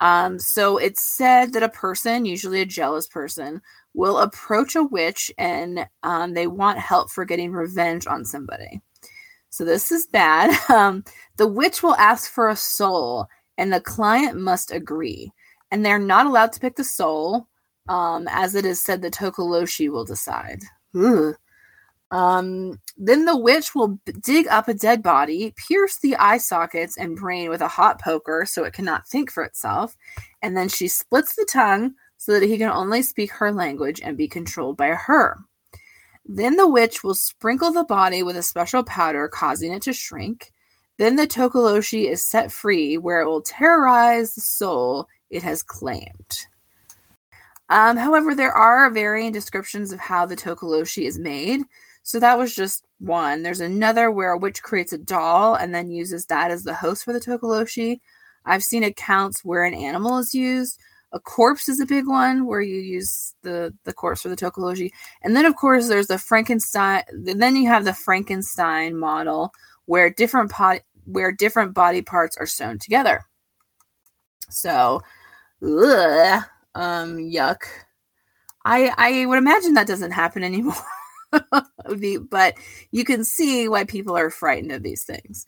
Um, 0.00 0.38
so 0.38 0.78
it's 0.78 1.04
said 1.04 1.52
that 1.52 1.62
a 1.62 1.68
person, 1.68 2.24
usually 2.24 2.60
a 2.60 2.66
jealous 2.66 3.06
person, 3.06 3.62
will 3.94 4.18
approach 4.18 4.74
a 4.74 4.82
witch 4.82 5.30
and 5.38 5.86
um, 6.02 6.34
they 6.34 6.46
want 6.48 6.78
help 6.78 7.10
for 7.10 7.24
getting 7.24 7.52
revenge 7.52 8.06
on 8.06 8.24
somebody. 8.24 8.80
So 9.50 9.64
this 9.64 9.92
is 9.92 10.06
bad. 10.06 10.50
Um, 10.72 11.04
the 11.36 11.46
witch 11.46 11.82
will 11.82 11.94
ask 11.96 12.30
for 12.30 12.48
a 12.48 12.56
soul, 12.56 13.26
and 13.58 13.72
the 13.72 13.80
client 13.80 14.38
must 14.38 14.72
agree. 14.72 15.30
And 15.70 15.84
they're 15.84 15.98
not 15.98 16.26
allowed 16.26 16.52
to 16.52 16.60
pick 16.60 16.76
the 16.76 16.84
soul, 16.84 17.46
um, 17.88 18.26
as 18.30 18.54
it 18.54 18.64
is 18.64 18.80
said 18.80 19.02
the 19.02 19.10
Tokoloshi 19.10 19.90
will 19.90 20.04
decide. 20.04 20.60
Ugh. 20.94 21.34
Um, 22.12 22.78
then 22.96 23.24
the 23.24 23.36
witch 23.36 23.74
will 23.74 23.98
dig 24.20 24.46
up 24.46 24.68
a 24.68 24.74
dead 24.74 25.02
body, 25.02 25.54
pierce 25.66 25.98
the 25.98 26.14
eye 26.16 26.38
sockets 26.38 26.96
and 26.96 27.16
brain 27.16 27.48
with 27.48 27.62
a 27.62 27.68
hot 27.68 28.00
poker 28.00 28.44
so 28.46 28.64
it 28.64 28.74
cannot 28.74 29.08
think 29.08 29.32
for 29.32 29.42
itself, 29.42 29.96
and 30.42 30.56
then 30.56 30.68
she 30.68 30.86
splits 30.86 31.34
the 31.34 31.48
tongue, 31.50 31.94
so 32.22 32.30
that 32.38 32.46
he 32.46 32.56
can 32.56 32.70
only 32.70 33.02
speak 33.02 33.32
her 33.32 33.50
language 33.50 34.00
and 34.00 34.16
be 34.16 34.28
controlled 34.28 34.76
by 34.76 34.90
her. 34.90 35.38
Then 36.24 36.54
the 36.54 36.68
witch 36.68 37.02
will 37.02 37.16
sprinkle 37.16 37.72
the 37.72 37.82
body 37.82 38.22
with 38.22 38.36
a 38.36 38.44
special 38.44 38.84
powder, 38.84 39.26
causing 39.26 39.72
it 39.72 39.82
to 39.82 39.92
shrink. 39.92 40.52
Then 40.98 41.16
the 41.16 41.26
Tokoloshi 41.26 42.08
is 42.08 42.24
set 42.24 42.52
free, 42.52 42.96
where 42.96 43.22
it 43.22 43.26
will 43.26 43.42
terrorize 43.42 44.36
the 44.36 44.40
soul 44.40 45.08
it 45.30 45.42
has 45.42 45.64
claimed. 45.64 46.46
Um, 47.70 47.96
however, 47.96 48.36
there 48.36 48.52
are 48.52 48.88
varying 48.90 49.32
descriptions 49.32 49.90
of 49.90 49.98
how 49.98 50.24
the 50.24 50.36
Tokoloshi 50.36 51.08
is 51.08 51.18
made. 51.18 51.62
So 52.02 52.18
that 52.20 52.38
was 52.38 52.54
just 52.54 52.84
one. 52.98 53.42
There's 53.42 53.60
another 53.60 54.10
where 54.10 54.32
a 54.32 54.38
witch 54.38 54.62
creates 54.62 54.92
a 54.92 54.98
doll 54.98 55.54
and 55.54 55.74
then 55.74 55.90
uses 55.90 56.26
that 56.26 56.50
as 56.50 56.64
the 56.64 56.74
host 56.74 57.04
for 57.04 57.12
the 57.12 57.20
Tokoloshi. 57.20 58.00
I've 58.44 58.64
seen 58.64 58.82
accounts 58.82 59.44
where 59.44 59.64
an 59.64 59.74
animal 59.74 60.18
is 60.18 60.34
used. 60.34 60.80
A 61.12 61.20
corpse 61.20 61.68
is 61.68 61.78
a 61.80 61.86
big 61.86 62.08
one 62.08 62.46
where 62.46 62.62
you 62.62 62.80
use 62.80 63.34
the 63.42 63.74
the 63.84 63.92
corpse 63.92 64.22
for 64.22 64.30
the 64.30 64.36
Tokoloshi. 64.36 64.90
And 65.22 65.36
then 65.36 65.44
of 65.44 65.56
course 65.56 65.88
there's 65.88 66.06
the 66.06 66.18
Frankenstein 66.18 67.02
then 67.12 67.54
you 67.54 67.68
have 67.68 67.84
the 67.84 67.94
Frankenstein 67.94 68.96
model 68.96 69.52
where 69.86 70.10
different 70.10 70.50
pot 70.50 70.80
where 71.04 71.30
different 71.32 71.74
body 71.74 72.02
parts 72.02 72.36
are 72.38 72.46
sewn 72.46 72.78
together. 72.78 73.24
So 74.50 75.02
ugh, 75.62 76.44
um 76.74 77.16
yuck. 77.18 77.58
I 78.64 78.92
I 78.96 79.26
would 79.26 79.38
imagine 79.38 79.74
that 79.74 79.86
doesn't 79.86 80.12
happen 80.12 80.42
anymore. 80.50 80.74
but 82.30 82.54
you 82.90 83.04
can 83.04 83.24
see 83.24 83.68
why 83.68 83.84
people 83.84 84.16
are 84.16 84.30
frightened 84.30 84.72
of 84.72 84.82
these 84.82 85.04
things. 85.04 85.46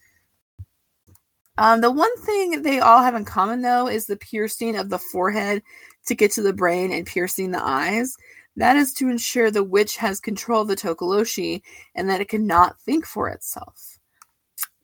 Um, 1.57 1.81
the 1.81 1.91
one 1.91 2.17
thing 2.19 2.63
they 2.63 2.81
all 2.81 3.03
have 3.03 3.15
in 3.15 3.25
common, 3.25 3.63
though, 3.63 3.87
is 3.87 4.07
the 4.07 4.17
piercing 4.17 4.77
of 4.77 4.89
the 4.89 4.99
forehead 4.99 5.63
to 6.07 6.15
get 6.15 6.33
to 6.33 6.43
the 6.43 6.53
brain 6.53 6.93
and 6.93 7.07
piercing 7.07 7.53
the 7.53 7.65
eyes. 7.65 8.17
That 8.57 8.77
is 8.77 8.93
to 8.95 9.09
ensure 9.09 9.51
the 9.51 9.65
witch 9.65 9.97
has 9.97 10.21
control 10.21 10.63
of 10.63 10.69
the 10.69 10.77
Tokoloshi 10.77 11.63
and 11.95 12.09
that 12.09 12.21
it 12.21 12.29
cannot 12.29 12.81
think 12.81 13.07
for 13.07 13.29
itself. 13.29 13.99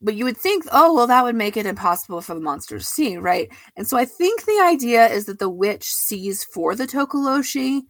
But 0.02 0.14
you 0.14 0.24
would 0.24 0.36
think, 0.36 0.64
oh, 0.72 0.94
well, 0.94 1.06
that 1.06 1.24
would 1.24 1.34
make 1.34 1.56
it 1.56 1.66
impossible 1.66 2.20
for 2.22 2.34
the 2.34 2.40
monster 2.40 2.78
to 2.78 2.84
see, 2.84 3.16
right? 3.16 3.52
And 3.76 3.86
so 3.86 3.96
I 3.96 4.06
think 4.06 4.44
the 4.44 4.60
idea 4.62 5.06
is 5.08 5.26
that 5.26 5.38
the 5.38 5.50
witch 5.50 5.84
sees 5.84 6.42
for 6.42 6.74
the 6.74 6.86
Tokoloshi. 6.86 7.82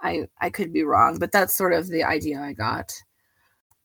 I 0.00 0.28
I 0.40 0.50
could 0.50 0.72
be 0.72 0.84
wrong, 0.84 1.18
but 1.18 1.32
that's 1.32 1.54
sort 1.54 1.72
of 1.72 1.88
the 1.88 2.04
idea 2.04 2.40
I 2.40 2.52
got. 2.52 2.92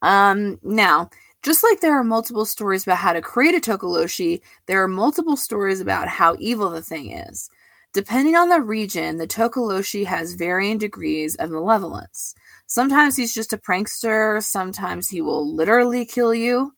Um, 0.01 0.59
now 0.63 1.09
just 1.43 1.63
like 1.63 1.79
there 1.81 1.97
are 1.97 2.03
multiple 2.03 2.45
stories 2.45 2.83
about 2.83 2.97
how 2.99 3.13
to 3.13 3.21
create 3.21 3.55
a 3.55 3.59
Tokoloshi, 3.59 4.41
there 4.67 4.81
are 4.83 4.87
multiple 4.87 5.35
stories 5.35 5.81
about 5.81 6.07
how 6.07 6.35
evil 6.39 6.69
the 6.69 6.83
thing 6.83 7.11
is. 7.11 7.49
Depending 7.93 8.35
on 8.35 8.49
the 8.49 8.61
region, 8.61 9.17
the 9.17 9.27
Tokoloshi 9.27 10.05
has 10.05 10.35
varying 10.35 10.77
degrees 10.77 11.35
of 11.35 11.49
malevolence. 11.49 12.35
Sometimes 12.67 13.17
he's 13.17 13.33
just 13.33 13.53
a 13.53 13.57
prankster, 13.57 14.41
sometimes 14.43 15.09
he 15.09 15.19
will 15.19 15.53
literally 15.53 16.05
kill 16.05 16.33
you. 16.33 16.73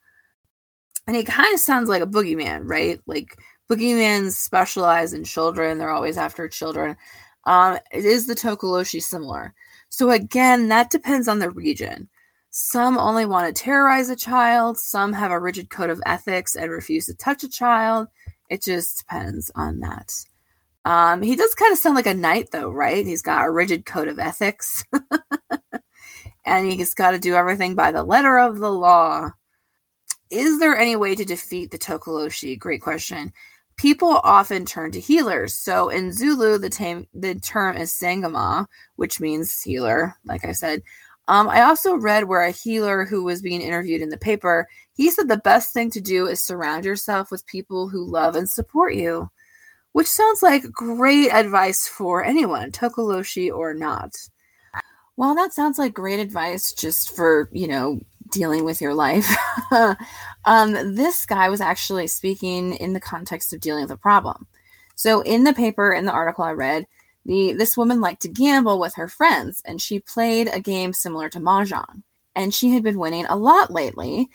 And 1.06 1.16
he 1.16 1.24
kind 1.24 1.54
of 1.54 1.60
sounds 1.60 1.90
like 1.90 2.02
a 2.02 2.08
boogeyman, 2.08 2.62
right? 2.63 3.00
Like 3.06 3.38
boogeymans 3.70 4.32
specialize 4.32 5.13
in 5.13 5.25
children, 5.25 5.78
they're 5.78 5.90
always 5.90 6.18
after 6.18 6.48
children. 6.48 6.96
Um, 7.45 7.77
is 7.91 8.27
the 8.27 8.35
Tokoloshi 8.35 9.01
similar? 9.01 9.53
So 9.89 10.12
again, 10.12 10.69
that 10.69 10.89
depends 10.89 11.27
on 11.27 11.39
the 11.39 11.51
region. 11.51 12.09
Some 12.50 12.97
only 12.97 13.25
want 13.25 13.47
to 13.53 13.63
terrorize 13.63 14.09
a 14.09 14.15
child, 14.15 14.77
some 14.77 15.13
have 15.13 15.31
a 15.31 15.39
rigid 15.39 15.69
code 15.69 15.89
of 15.89 16.01
ethics 16.05 16.55
and 16.55 16.71
refuse 16.71 17.07
to 17.07 17.15
touch 17.15 17.43
a 17.43 17.50
child. 17.50 18.07
It 18.50 18.62
just 18.62 19.00
depends 19.00 19.51
on 19.55 19.79
that. 19.79 20.12
Um, 20.85 21.21
he 21.21 21.35
does 21.35 21.55
kind 21.55 21.71
of 21.71 21.79
sound 21.79 21.95
like 21.95 22.05
a 22.05 22.13
knight, 22.13 22.50
though, 22.51 22.69
right? 22.69 23.05
He's 23.05 23.21
got 23.21 23.45
a 23.45 23.51
rigid 23.51 23.85
code 23.85 24.07
of 24.07 24.19
ethics, 24.19 24.85
and 26.45 26.71
he's 26.71 26.93
got 26.93 27.12
to 27.12 27.19
do 27.19 27.35
everything 27.35 27.73
by 27.73 27.91
the 27.91 28.03
letter 28.03 28.38
of 28.38 28.59
the 28.59 28.71
law. 28.71 29.31
Is 30.29 30.59
there 30.59 30.75
any 30.75 30.95
way 30.95 31.15
to 31.15 31.25
defeat 31.25 31.71
the 31.71 31.79
Tokoloshi? 31.79 32.59
Great 32.59 32.81
question. 32.81 33.31
People 33.77 34.22
often 34.24 34.65
turn 34.65 34.92
to 34.92 35.00
healers. 35.00 35.53
So 35.53 35.89
in 35.89 36.12
Zulu, 36.12 36.58
the, 36.58 36.70
tam- 36.70 37.08
the 37.13 37.36
term 37.36 37.75
is 37.77 37.92
Sangoma, 37.92 38.68
which 38.96 39.20
means 39.20 39.62
healer, 39.62 40.15
like 40.25 40.46
I 40.46 40.51
said. 40.51 40.82
Um, 41.27 41.48
I 41.50 41.62
also 41.62 41.96
read 41.96 42.25
where 42.25 42.44
a 42.44 42.51
healer 42.51 43.06
who 43.06 43.24
was 43.24 43.42
being 43.42 43.62
interviewed 43.62 44.01
in 44.01 44.10
the 44.10 44.18
paper, 44.18 44.68
he 44.96 45.10
said 45.10 45.27
the 45.27 45.38
best 45.38 45.74
thing 45.74 45.89
to 45.92 46.01
do 46.01 46.27
is 46.27 46.44
surround 46.44 46.86
yourself 46.86 47.32
with 47.32 47.46
people 47.48 47.88
who 47.88 48.06
love 48.06 48.36
and 48.36 48.50
support 48.50 48.94
you, 48.94 49.30
which 49.94 50.08
sounds 50.08 50.44
like 50.44 50.72
great 50.72 51.30
advice 51.32 51.88
for 51.88 52.24
anyone, 52.24 52.72
Tokoloshi 52.72 53.51
or 53.51 53.74
not. 53.74 54.13
Well, 55.15 55.36
that 55.36 55.53
sounds 55.53 55.77
like 55.77 55.94
great 55.94 56.20
advice 56.20 56.74
just 56.74 57.15
for, 57.15 57.48
you 57.51 57.68
know, 57.68 58.00
dealing 58.34 58.66
with 58.66 58.82
your 58.82 58.94
life. 58.94 59.34
um, 60.46 60.96
this 60.96 61.25
guy 61.25 61.50
was 61.50 61.62
actually 61.62 62.08
speaking 62.08 62.74
in 62.75 62.94
the 62.94 63.00
context 63.00 63.54
of 63.54 63.62
dealing 63.62 63.84
with 63.84 63.92
a 63.92 63.98
problem. 63.98 64.48
So, 64.96 65.22
in 65.22 65.44
the 65.44 65.54
paper, 65.54 65.92
in 65.92 66.06
the 66.06 66.12
article 66.12 66.44
I 66.44 66.52
read, 66.52 66.88
the 67.25 67.54
this 67.54 67.78
woman 67.78 68.02
liked 68.02 68.22
to 68.24 68.28
gamble 68.28 68.80
with 68.80 68.96
her 68.96 69.08
friends, 69.08 69.62
and 69.66 69.82
she 69.82 70.00
played 70.00 70.50
a 70.52 70.60
game 70.60 70.94
similar 70.94 71.30
to 71.30 71.40
mahjong. 71.40 72.04
And 72.36 72.54
she 72.54 72.72
had 72.72 72.84
been 72.84 73.00
winning 73.00 73.25
a 73.28 73.38
lot 73.38 73.72
lately. 73.72 74.30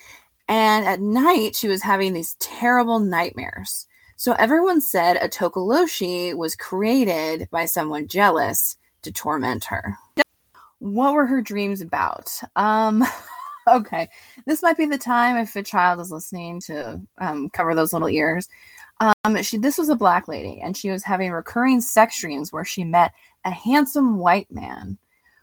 And 0.49 0.87
at 0.87 1.01
night, 1.01 1.57
she 1.57 1.69
was 1.69 1.83
having 1.83 2.13
these 2.13 2.37
terrible 2.39 3.01
nightmares. 3.01 3.87
So 4.17 4.33
everyone 4.33 4.81
said 4.81 5.17
a 5.17 5.29
tokoloshi 5.29 6.35
was 6.35 6.57
created 6.57 7.49
by 7.51 7.67
someone 7.67 8.09
jealous 8.09 8.77
to 9.03 9.13
torment 9.13 9.65
her. 9.67 9.97
What 10.79 11.13
were 11.15 11.27
her 11.27 11.43
dreams 11.43 11.81
about? 11.81 12.33
Um, 12.57 13.05
okay, 13.69 14.09
this 14.47 14.63
might 14.63 14.77
be 14.77 14.87
the 14.87 14.99
time 14.99 15.37
if 15.37 15.55
a 15.57 15.63
child 15.63 16.01
is 16.01 16.11
listening 16.11 16.61
to 16.63 17.01
um, 17.19 17.51
cover 17.51 17.75
those 17.75 17.93
little 17.93 18.09
ears. 18.09 18.49
Um, 19.01 19.43
she 19.43 19.59
this 19.59 19.79
was 19.79 19.89
a 19.89 19.95
black 19.95 20.29
lady, 20.29 20.61
and 20.61 20.77
she 20.77 20.91
was 20.91 21.05
having 21.05 21.31
recurring 21.31 21.81
sex 21.81 22.21
dreams 22.21 22.53
where 22.53 22.65
she 22.65 22.85
met 22.85 23.13
a 23.45 23.51
handsome 23.51 24.19
white 24.19 24.51
man, 24.51 24.99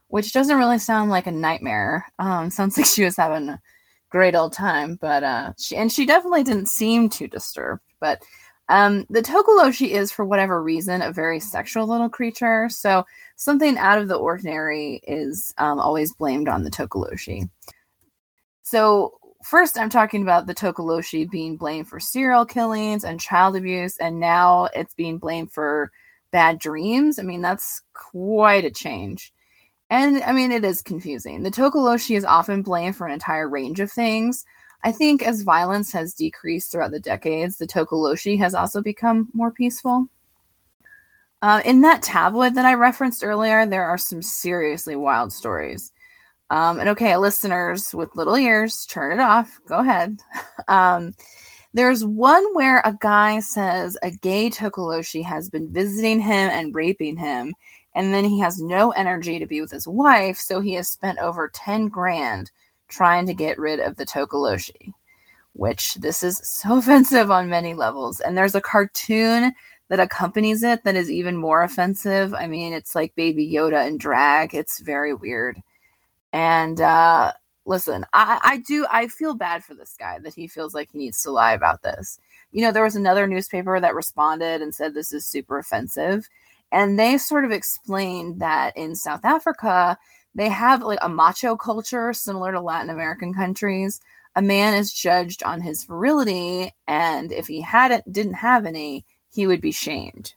which 0.08 0.34
doesn't 0.34 0.58
really 0.58 0.80
sound 0.80 1.10
like 1.10 1.28
a 1.28 1.32
nightmare. 1.32 2.06
Um, 2.20 2.50
sounds 2.52 2.78
like 2.78 2.86
she 2.86 3.06
was 3.06 3.18
having 3.18 3.50
a 3.50 3.62
great 4.10 4.36
old 4.36 4.54
time, 4.54 4.98
but 5.00 5.24
uh, 5.24 5.54
she 5.58 5.76
and 5.76 5.92
she 5.92 6.06
definitely 6.06 6.44
didn't 6.44 6.68
seem 6.68 7.10
too 7.10 7.28
disturbed. 7.28 7.82
But 8.00 8.24
um, 8.70 9.06
the 9.10 9.22
Tokoloshi 9.22 9.90
is, 9.90 10.12
for 10.12 10.26
whatever 10.26 10.62
reason, 10.62 11.02
a 11.02 11.12
very 11.12 11.40
sexual 11.40 11.88
little 11.88 12.10
creature. 12.10 12.68
So 12.70 13.06
something 13.36 13.78
out 13.78 14.00
of 14.00 14.08
the 14.08 14.16
ordinary 14.16 15.02
is 15.08 15.54
um, 15.58 15.80
always 15.80 16.14
blamed 16.14 16.48
on 16.48 16.64
the 16.64 16.72
Tokoloshi. 16.72 17.50
So 18.66 19.20
first 19.44 19.78
I'm 19.78 19.92
talking 19.92 20.24
about 20.24 20.48
the 20.48 20.56
Tokoloshi 20.56 21.30
being 21.30 21.56
blamed 21.56 21.88
for 21.88 22.00
serial 22.00 22.48
killings 22.48 23.04
and 23.04 23.20
child 23.20 23.56
abuse, 23.56 23.96
and 23.98 24.20
now 24.20 24.70
it's 24.74 24.96
being 24.96 25.20
blamed 25.20 25.52
for 25.52 25.92
bad 26.32 26.58
dreams. 26.58 27.20
I 27.20 27.22
mean, 27.22 27.44
that's 27.44 27.84
quite 27.94 28.66
a 28.66 28.72
change. 28.72 29.32
And 29.92 30.24
I 30.24 30.32
mean, 30.32 30.52
it 30.52 30.66
is 30.66 30.82
confusing. 30.82 31.44
The 31.44 31.52
Tokoloshi 31.52 32.18
is 32.18 32.26
often 32.26 32.64
blamed 32.64 32.96
for 32.96 33.06
an 33.06 33.14
entire 33.14 33.48
range 33.48 33.80
of 33.80 33.92
things. 33.92 34.44
I 34.84 34.92
think 34.92 35.22
as 35.22 35.44
violence 35.44 35.92
has 35.92 36.16
decreased 36.16 36.72
throughout 36.72 36.90
the 36.90 37.00
decades, 37.00 37.58
the 37.58 37.68
Tokoloshi 37.68 38.36
has 38.40 38.56
also 38.56 38.82
become 38.82 39.30
more 39.34 39.52
peaceful. 39.52 40.08
Uh, 41.44 41.62
in 41.66 41.82
that 41.82 42.02
tabloid 42.02 42.56
that 42.56 42.66
I 42.66 42.74
referenced 42.74 43.24
earlier, 43.24 43.68
there 43.68 43.86
are 43.86 44.00
some 44.00 44.24
seriously 44.24 44.96
wild 44.96 45.32
stories. 45.32 45.92
Um, 46.50 46.80
and 46.80 46.90
okay, 46.90 47.18
listeners 47.18 47.94
with 47.94 48.16
little 48.16 48.38
ears, 48.38 48.86
turn 48.86 49.12
it 49.12 49.22
off. 49.22 49.60
Go 49.68 49.80
ahead. 49.80 50.20
Um, 50.68 51.14
there's 51.76 52.04
one 52.04 52.44
where 52.56 52.80
a 52.86 52.98
guy 53.02 53.40
says 53.42 53.98
a 54.02 54.10
gay 54.10 54.50
Tokoloshi 54.50 55.24
has 55.24 55.48
been 55.48 55.72
visiting 55.72 56.22
him 56.22 56.50
and 56.50 56.74
raping 56.74 57.18
him, 57.18 57.54
and 57.94 58.14
then 58.14 58.24
he 58.24 58.40
has 58.40 58.60
no 58.60 58.92
energy 58.92 59.38
to 59.38 59.46
be 59.46 59.62
with 59.62 59.70
his 59.70 59.88
wife, 59.88 60.38
so 60.38 60.60
he 60.60 60.74
has 60.74 60.90
spent 60.90 61.20
over 61.20 61.52
10 61.54 61.90
grand 61.90 62.50
trying 62.88 63.28
to 63.28 63.34
get 63.34 63.60
rid 63.60 63.80
of 63.80 63.98
the 63.98 64.06
Tokoloshi, 64.06 64.94
which 65.54 65.96
this 65.96 66.24
is 66.24 66.38
so 66.44 66.78
offensive 66.78 67.30
on 67.30 67.50
many 67.50 67.74
levels. 67.74 68.22
And 68.22 68.38
there's 68.38 68.56
a 68.56 68.62
cartoon 68.62 69.54
that 69.90 70.00
accompanies 70.00 70.64
it 70.64 70.84
that 70.84 70.96
is 70.96 71.12
even 71.12 71.36
more 71.36 71.62
offensive. 71.62 72.34
I 72.34 72.48
mean, 72.48 72.74
it's 72.74 72.96
like 72.96 73.14
Baby 73.16 73.52
Yoda 73.52 73.86
in 73.88 73.98
drag. 73.98 74.56
It's 74.56 74.80
very 74.80 75.14
weird. 75.14 75.62
And 76.36 76.82
uh, 76.82 77.32
listen, 77.66 78.06
I, 78.12 78.40
I 78.44 78.58
do, 78.58 78.86
I 78.92 79.08
feel 79.08 79.36
bad 79.36 79.64
for 79.64 79.74
this 79.74 79.96
guy 79.98 80.20
that 80.20 80.34
he 80.34 80.50
feels 80.50 80.74
like 80.74 80.90
he 80.92 80.98
needs 80.98 81.24
to 81.24 81.32
lie 81.32 81.54
about 81.54 81.82
this. 81.82 82.20
You 82.52 82.62
know, 82.62 82.74
there 82.74 82.84
was 82.84 82.98
another 82.98 83.26
newspaper 83.26 83.80
that 83.80 83.96
responded 83.96 84.62
and 84.62 84.76
said 84.76 84.94
this 84.94 85.14
is 85.14 85.26
super 85.26 85.58
offensive. 85.58 86.28
And 86.74 87.00
they 87.00 87.18
sort 87.18 87.46
of 87.46 87.52
explained 87.52 88.42
that 88.42 88.76
in 88.76 88.98
South 88.98 89.24
Africa, 89.24 89.98
they 90.36 90.50
have 90.50 90.84
like 90.84 91.00
a 91.02 91.08
macho 91.08 91.56
culture 91.56 92.12
similar 92.12 92.52
to 92.52 92.60
Latin 92.60 92.90
American 92.90 93.34
countries. 93.34 94.02
A 94.36 94.42
man 94.42 94.74
is 94.74 94.92
judged 94.92 95.42
on 95.44 95.62
his 95.62 95.86
virility, 95.86 96.74
and 96.86 97.32
if 97.32 97.48
he 97.48 97.62
hadn't 97.62 98.12
didn't 98.12 98.34
have 98.34 98.66
any, 98.66 99.06
he 99.32 99.48
would 99.48 99.62
be 99.62 99.72
shamed. 99.72 100.34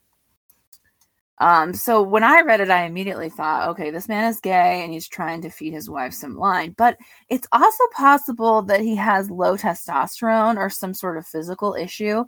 Um, 1.41 1.73
so 1.73 2.03
when 2.03 2.25
I 2.25 2.41
read 2.41 2.61
it, 2.61 2.71
I 2.71 2.85
immediately 2.85 3.31
thought, 3.31 3.69
okay, 3.69 3.91
this 3.91 4.09
man 4.09 4.29
is 4.29 4.41
gay 4.41 4.83
and 4.83 4.93
he's 4.93 5.07
trying 5.07 5.41
to 5.43 5.51
feed 5.51 5.73
his 5.73 5.89
wife 5.89 6.13
some 6.13 6.37
line. 6.37 6.75
But 6.77 6.99
it's 7.29 7.47
also 7.53 7.85
possible 7.95 8.63
that 8.63 8.81
he 8.81 8.97
has 8.97 9.31
low 9.31 9.57
testosterone 9.57 10.57
or 10.57 10.69
some 10.69 10.95
sort 10.95 11.17
of 11.17 11.27
physical 11.27 11.75
issue. 11.75 12.25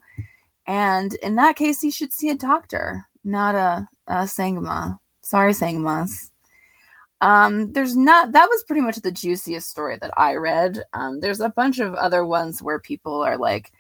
And 0.67 1.15
in 1.15 1.35
that 1.37 1.57
case, 1.57 1.81
he 1.81 1.91
should 1.91 2.13
see 2.13 2.31
a 2.31 2.37
doctor, 2.37 3.07
not 3.25 3.55
a, 3.57 3.89
a 4.07 4.23
Sangoma. 4.25 4.99
Sorry, 5.23 5.53
Sangomas. 5.53 6.31
Um, 7.21 7.73
there's 7.73 7.97
not 7.97 8.33
that 8.33 8.49
was 8.49 8.65
pretty 8.65 8.81
much 8.81 8.97
the 8.97 9.13
juiciest 9.13 9.69
story 9.69 9.99
that 10.01 10.13
I 10.17 10.37
read. 10.37 10.83
Um, 10.95 11.21
there's 11.21 11.41
a 11.41 11.51
bunch 11.51 11.79
of 11.79 11.95
other 11.95 12.25
ones 12.25 12.63
where 12.63 12.79
people 12.79 13.21
are 13.21 13.37
like 13.37 13.73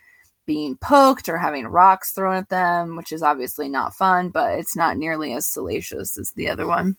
being 0.50 0.76
poked 0.78 1.28
or 1.28 1.38
having 1.38 1.64
rocks 1.64 2.10
thrown 2.10 2.34
at 2.34 2.48
them, 2.48 2.96
which 2.96 3.12
is 3.12 3.22
obviously 3.22 3.68
not 3.68 3.94
fun, 3.94 4.30
but 4.30 4.58
it's 4.58 4.74
not 4.74 4.96
nearly 4.96 5.32
as 5.32 5.46
salacious 5.46 6.18
as 6.18 6.32
the 6.32 6.48
other 6.48 6.66
one. 6.66 6.96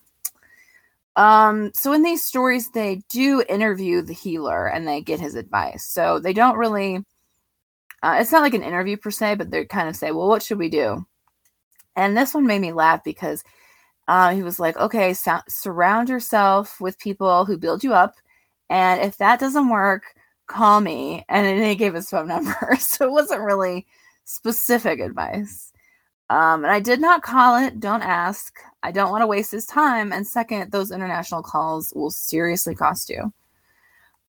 Um, 1.16 1.70
so 1.74 1.92
in 1.92 2.02
these 2.02 2.24
stories, 2.24 2.70
they 2.70 3.02
do 3.10 3.44
interview 3.50 4.00
the 4.00 4.14
healer 4.14 4.66
and 4.66 4.88
they 4.88 5.02
get 5.02 5.20
his 5.20 5.34
advice. 5.34 5.84
So 5.84 6.18
they 6.18 6.32
don't 6.32 6.56
really, 6.56 7.04
uh, 8.02 8.16
it's 8.20 8.32
not 8.32 8.40
like 8.40 8.54
an 8.54 8.62
interview 8.62 8.96
per 8.96 9.10
se, 9.10 9.34
but 9.34 9.50
they 9.50 9.66
kind 9.66 9.86
of 9.86 9.96
say, 9.96 10.12
well, 10.12 10.28
what 10.28 10.42
should 10.42 10.58
we 10.58 10.70
do? 10.70 11.04
And 11.94 12.16
this 12.16 12.32
one 12.32 12.46
made 12.46 12.62
me 12.62 12.72
laugh 12.72 13.04
because 13.04 13.44
uh, 14.08 14.34
he 14.34 14.42
was 14.42 14.58
like, 14.58 14.78
okay, 14.78 15.12
so- 15.12 15.42
surround 15.46 16.08
yourself 16.08 16.80
with 16.80 16.98
people 16.98 17.44
who 17.44 17.58
build 17.58 17.84
you 17.84 17.92
up. 17.92 18.14
And 18.70 19.02
if 19.02 19.18
that 19.18 19.40
doesn't 19.40 19.68
work, 19.68 20.04
call 20.46 20.80
me. 20.80 21.24
And 21.28 21.62
he 21.62 21.74
gave 21.74 21.94
his 21.94 22.10
phone 22.10 22.28
number. 22.28 22.76
so 22.78 23.06
it 23.06 23.12
wasn't 23.12 23.42
really 23.42 23.86
specific 24.24 25.00
advice. 25.00 25.72
Um, 26.30 26.64
and 26.64 26.72
I 26.72 26.80
did 26.80 27.00
not 27.00 27.22
call 27.22 27.56
it. 27.56 27.78
Don't 27.80 28.02
ask. 28.02 28.58
I 28.82 28.90
don't 28.90 29.10
want 29.10 29.22
to 29.22 29.26
waste 29.26 29.52
his 29.52 29.66
time. 29.66 30.12
And 30.12 30.26
second, 30.26 30.72
those 30.72 30.90
international 30.90 31.42
calls 31.42 31.92
will 31.94 32.10
seriously 32.10 32.74
cost 32.74 33.10
you. 33.10 33.32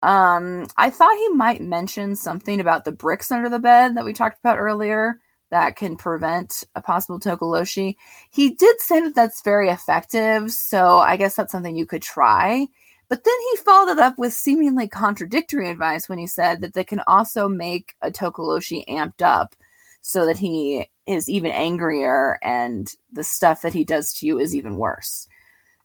Um, 0.01 0.68
I 0.78 0.89
thought 0.89 1.18
he 1.18 1.30
might 1.30 1.62
mention 1.62 2.16
something 2.16 2.62
about 2.62 2.86
the 2.86 2.94
bricks 2.94 3.32
under 3.32 3.50
the 3.50 3.60
bed 3.60 3.98
that 3.98 4.06
we 4.06 4.13
talked 4.13 4.39
about 4.39 4.58
earlier 4.58 5.20
that 5.51 5.75
can 5.75 5.98
prevent 5.98 6.63
a 6.75 6.82
possible 6.82 7.20
tokoloshi. 7.20 7.96
He 8.30 8.51
did 8.51 8.80
say 8.80 9.01
that 9.01 9.16
that's 9.16 9.42
very 9.42 9.70
effective, 9.70 10.51
so 10.51 11.00
I 11.00 11.18
guess 11.18 11.36
that's 11.36 11.51
something 11.51 11.75
you 11.75 11.86
could 11.86 12.01
try. 12.01 12.68
But 13.10 13.24
then 13.24 13.34
he 13.51 13.58
followed 13.58 13.92
it 13.92 14.00
up 14.00 14.20
with 14.20 14.34
seemingly 14.34 14.88
contradictory 14.88 15.70
advice 15.70 16.08
when 16.08 16.20
he 16.20 16.28
said 16.28 16.62
that 16.62 16.75
they 16.75 16.84
can 16.84 17.01
also 17.08 17.50
make 17.50 17.96
a 18.01 18.12
Tokoloshi 18.12 18.86
amped 18.88 19.24
up 19.24 19.56
so 20.01 20.28
that 20.28 20.38
he 20.38 20.89
is 21.08 21.28
even 21.28 21.51
angrier 21.51 22.38
and 22.44 22.94
the 23.12 23.24
stuff 23.24 23.63
that 23.63 23.74
he 23.74 23.84
does 23.84 24.13
to 24.13 24.28
you 24.28 24.39
is 24.39 24.56
even 24.56 24.78
worse. 24.78 25.28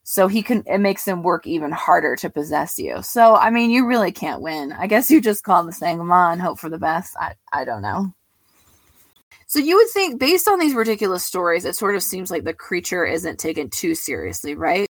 So 0.02 0.28
he 0.28 0.42
can 0.42 0.62
it 0.66 0.78
makes 0.78 1.08
him 1.08 1.22
work 1.22 1.46
even 1.46 1.72
harder 1.72 2.14
to 2.16 2.28
possess 2.28 2.78
you. 2.78 3.02
So 3.02 3.36
I 3.36 3.48
mean 3.48 3.70
you 3.70 3.86
really 3.86 4.12
can't 4.12 4.42
win. 4.42 4.72
I 4.72 4.86
guess 4.86 5.10
you 5.10 5.22
just 5.22 5.44
call 5.44 5.64
the 5.64 5.72
Sangoma 5.72 6.32
and 6.32 6.42
hope 6.42 6.58
for 6.58 6.68
the 6.68 6.78
best. 6.78 7.16
I, 7.18 7.34
I 7.52 7.64
don't 7.64 7.80
know. 7.80 8.12
So 9.46 9.58
you 9.58 9.76
would 9.76 9.88
think 9.88 10.20
based 10.20 10.46
on 10.46 10.58
these 10.58 10.74
ridiculous 10.74 11.24
stories, 11.24 11.64
it 11.64 11.74
sort 11.74 11.96
of 11.96 12.02
seems 12.02 12.30
like 12.30 12.44
the 12.44 12.52
creature 12.52 13.06
isn't 13.06 13.38
taken 13.38 13.70
too 13.70 13.94
seriously, 13.94 14.54
right? 14.54 14.88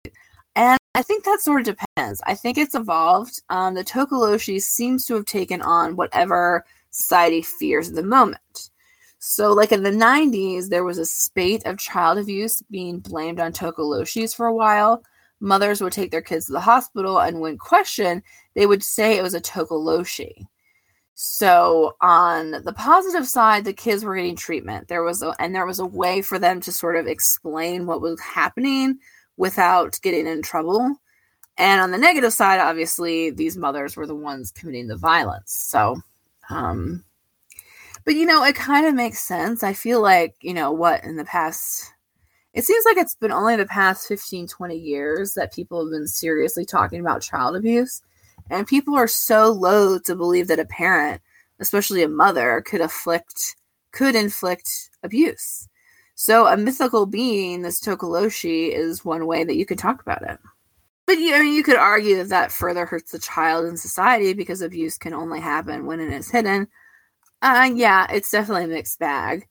And 0.56 0.78
I 0.96 1.02
think 1.02 1.24
that 1.24 1.42
sort 1.42 1.68
of 1.68 1.76
depends. 1.76 2.22
I 2.26 2.36
think 2.36 2.58
it's 2.58 2.76
evolved. 2.76 3.42
Um, 3.50 3.74
the 3.74 3.84
Tokoloshi 3.84 4.62
seems 4.62 5.06
to 5.06 5.16
have 5.16 5.26
taken 5.26 5.62
on 5.62 5.96
whatever 5.96 6.66
society 6.92 7.42
fears 7.42 7.90
at 7.90 7.96
the 7.96 8.04
moment. 8.04 8.70
So, 9.18 9.54
like 9.54 9.72
in 9.72 9.84
the 9.84 9.90
90s, 9.90 10.68
there 10.68 10.84
was 10.84 10.98
a 10.98 11.06
spate 11.06 11.66
of 11.66 11.78
child 11.78 12.18
abuse 12.18 12.62
being 12.70 13.00
blamed 13.00 13.39
on 13.39 13.54
Tokoloshis 13.54 14.36
for 14.36 14.46
a 14.46 14.54
while. 14.54 15.04
Mothers 15.39 15.82
would 15.82 15.94
take 15.94 16.12
their 16.12 16.22
kids 16.22 16.46
to 16.46 16.52
the 16.52 16.60
hospital, 16.60 17.20
and 17.20 17.39
when 17.39 17.58
questioned, 17.58 18.22
they 18.54 18.66
would 18.66 18.84
say 18.84 19.18
it 19.18 19.24
was 19.24 19.34
a 19.34 19.42
Tokoloshi. 19.42 20.46
So, 21.16 21.96
on 22.02 22.52
the 22.63 22.74
positive 22.74 23.28
side, 23.28 23.66
the 23.66 23.74
kids 23.74 24.04
were 24.04 24.16
getting 24.16 24.36
treatment. 24.36 24.89
There 24.89 25.04
was 25.04 25.24
a, 25.24 25.34
and 25.39 25.56
there 25.56 25.66
was 25.66 25.80
a 25.80 25.86
way 25.86 26.22
for 26.22 26.38
them 26.38 26.60
to 26.62 26.72
sort 26.72 26.98
of 26.98 27.08
explain 27.08 27.86
what 27.86 28.02
was 28.02 28.20
happening 28.20 29.00
without 29.38 30.00
getting 30.02 30.28
in 30.28 30.41
trouble. 30.41 30.96
And 31.58 31.82
on 31.82 31.91
the 31.91 31.98
negative 31.98 32.34
side, 32.34 32.60
obviously, 32.60 33.30
these 33.30 33.58
mothers 33.58 33.96
were 33.96 34.08
the 34.08 34.15
ones 34.15 34.52
committing 34.52 34.88
the 34.88 34.98
violence. 34.98 35.52
So, 35.52 35.98
um, 36.50 37.04
but 38.06 38.15
you 38.15 38.26
know, 38.26 38.43
it 38.43 38.56
kind 38.56 38.86
of 38.86 38.96
makes 38.96 39.19
sense. 39.19 39.63
I 39.63 39.74
feel 39.74 40.02
like, 40.02 40.36
you 40.41 40.54
know, 40.54 40.72
what 40.72 41.04
in 41.04 41.15
the 41.15 41.26
past, 41.26 41.93
it 42.54 42.65
seems 42.65 42.86
like 42.86 42.98
it's 42.98 43.15
been 43.15 43.32
only 43.32 43.56
the 43.56 43.65
past 43.65 44.08
15, 44.08 44.48
20 44.48 44.76
years 44.76 45.34
that 45.36 45.54
people 45.54 45.84
have 45.84 45.91
been 45.91 46.08
seriously 46.08 46.65
talking 46.65 47.00
about 47.00 47.22
child 47.22 47.56
abuse. 47.56 48.02
And 48.50 48.67
people 48.67 48.96
are 48.96 49.08
so 49.08 49.52
loath 49.52 50.04
to 50.04 50.15
believe 50.15 50.48
that 50.48 50.60
a 50.60 50.65
parent, 50.65 51.22
especially 51.60 52.04
a 52.04 52.10
mother, 52.10 52.62
could 52.65 52.82
afflict, 52.82 53.56
could 53.91 54.15
inflict 54.15 54.89
abuse. 55.02 55.69
So 56.15 56.47
a 56.47 56.58
mythical 56.58 57.06
being, 57.06 57.62
this 57.62 57.82
Tokoloshi, 57.82 58.71
is 58.71 59.04
one 59.04 59.26
way 59.26 59.43
that 59.43 59.56
you 59.56 59.65
could 59.65 59.80
talk 59.80 60.02
about 60.02 60.21
it. 60.21 60.39
But 61.06 61.17
you, 61.17 61.36
I 61.36 61.39
mean, 61.39 61.54
you 61.54 61.63
could 61.63 61.76
argue 61.76 62.17
that 62.17 62.30
that 62.30 62.52
further 62.52 62.86
hurts 62.86 63.12
the 63.12 63.19
child 63.19 63.65
in 63.65 63.76
society 63.76 64.34
because 64.34 64.62
abuse 64.62 64.97
can 64.97 65.13
only 65.13 65.39
happen 65.39 65.86
when 65.86 65.99
it 65.99 66.13
is 66.13 66.32
hidden. 66.32 66.67
Uh, 67.41 67.69
yeah, 67.73 68.08
it's 68.10 68.32
definitely 68.32 68.65
a 68.65 68.67
mixed 68.67 68.99
bag. 68.99 69.47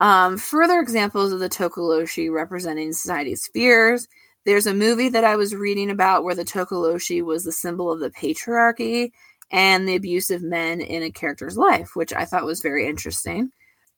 Um, 0.00 0.38
further 0.38 0.78
examples 0.78 1.32
of 1.32 1.40
the 1.40 1.48
Tokoloshi 1.48 2.32
representing 2.32 2.92
society's 2.92 3.48
fears. 3.48 4.08
There's 4.46 4.66
a 4.66 4.72
movie 4.72 5.10
that 5.10 5.24
I 5.24 5.36
was 5.36 5.54
reading 5.54 5.90
about 5.90 6.24
where 6.24 6.34
the 6.34 6.44
Tokoloshi 6.44 7.22
was 7.22 7.44
the 7.44 7.52
symbol 7.52 7.92
of 7.92 8.00
the 8.00 8.10
patriarchy 8.10 9.10
and 9.50 9.86
the 9.86 9.96
abuse 9.96 10.30
of 10.30 10.42
men 10.42 10.80
in 10.80 11.02
a 11.02 11.10
character's 11.10 11.58
life, 11.58 11.96
which 11.96 12.12
I 12.12 12.24
thought 12.24 12.46
was 12.46 12.62
very 12.62 12.86
interesting. 12.86 13.50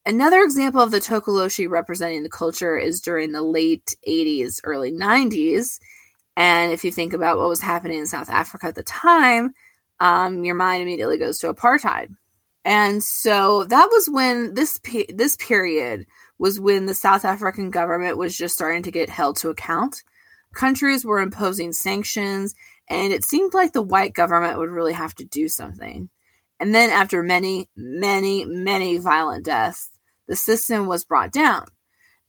Another 0.06 0.40
example 0.42 0.80
of 0.80 0.90
the 0.90 1.00
Tokoloshi 1.00 1.68
representing 1.68 2.22
the 2.22 2.30
culture 2.30 2.76
is 2.76 3.00
during 3.00 3.32
the 3.32 3.42
late 3.42 3.94
80s, 4.08 4.60
early 4.64 4.92
90s. 4.92 5.78
And 6.36 6.72
if 6.72 6.84
you 6.84 6.90
think 6.90 7.12
about 7.12 7.36
what 7.36 7.48
was 7.48 7.60
happening 7.60 7.98
in 7.98 8.06
South 8.06 8.30
Africa 8.30 8.68
at 8.68 8.74
the 8.74 8.82
time, 8.82 9.52
um, 10.00 10.44
your 10.44 10.54
mind 10.54 10.82
immediately 10.82 11.18
goes 11.18 11.38
to 11.40 11.52
apartheid. 11.52 12.08
And 12.64 13.02
so 13.02 13.64
that 13.64 13.88
was 13.90 14.08
when 14.08 14.54
this 14.54 14.80
this 15.08 15.36
period 15.36 16.06
was 16.38 16.60
when 16.60 16.86
the 16.86 16.94
South 16.94 17.24
African 17.24 17.70
government 17.70 18.16
was 18.16 18.36
just 18.36 18.54
starting 18.54 18.82
to 18.82 18.90
get 18.90 19.10
held 19.10 19.36
to 19.38 19.50
account. 19.50 20.02
Countries 20.54 21.04
were 21.04 21.20
imposing 21.20 21.72
sanctions, 21.72 22.54
and 22.88 23.12
it 23.12 23.24
seemed 23.24 23.54
like 23.54 23.72
the 23.72 23.82
white 23.82 24.14
government 24.14 24.58
would 24.58 24.70
really 24.70 24.92
have 24.92 25.14
to 25.16 25.24
do 25.24 25.48
something. 25.48 26.08
And 26.58 26.74
then, 26.74 26.90
after 26.90 27.22
many, 27.22 27.68
many, 27.76 28.44
many 28.44 28.98
violent 28.98 29.44
deaths, 29.44 29.89
the 30.30 30.36
system 30.36 30.86
was 30.86 31.04
brought 31.04 31.32
down. 31.32 31.66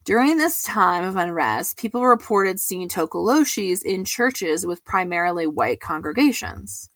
During 0.04 0.36
this 0.36 0.64
time 0.64 1.04
of 1.04 1.14
unrest, 1.14 1.78
people 1.78 2.04
reported 2.04 2.58
seeing 2.58 2.88
tokoloshis 2.88 3.80
in 3.84 4.04
churches 4.04 4.66
with 4.66 4.84
primarily 4.84 5.46
white 5.46 5.80
congregations. 5.80 6.90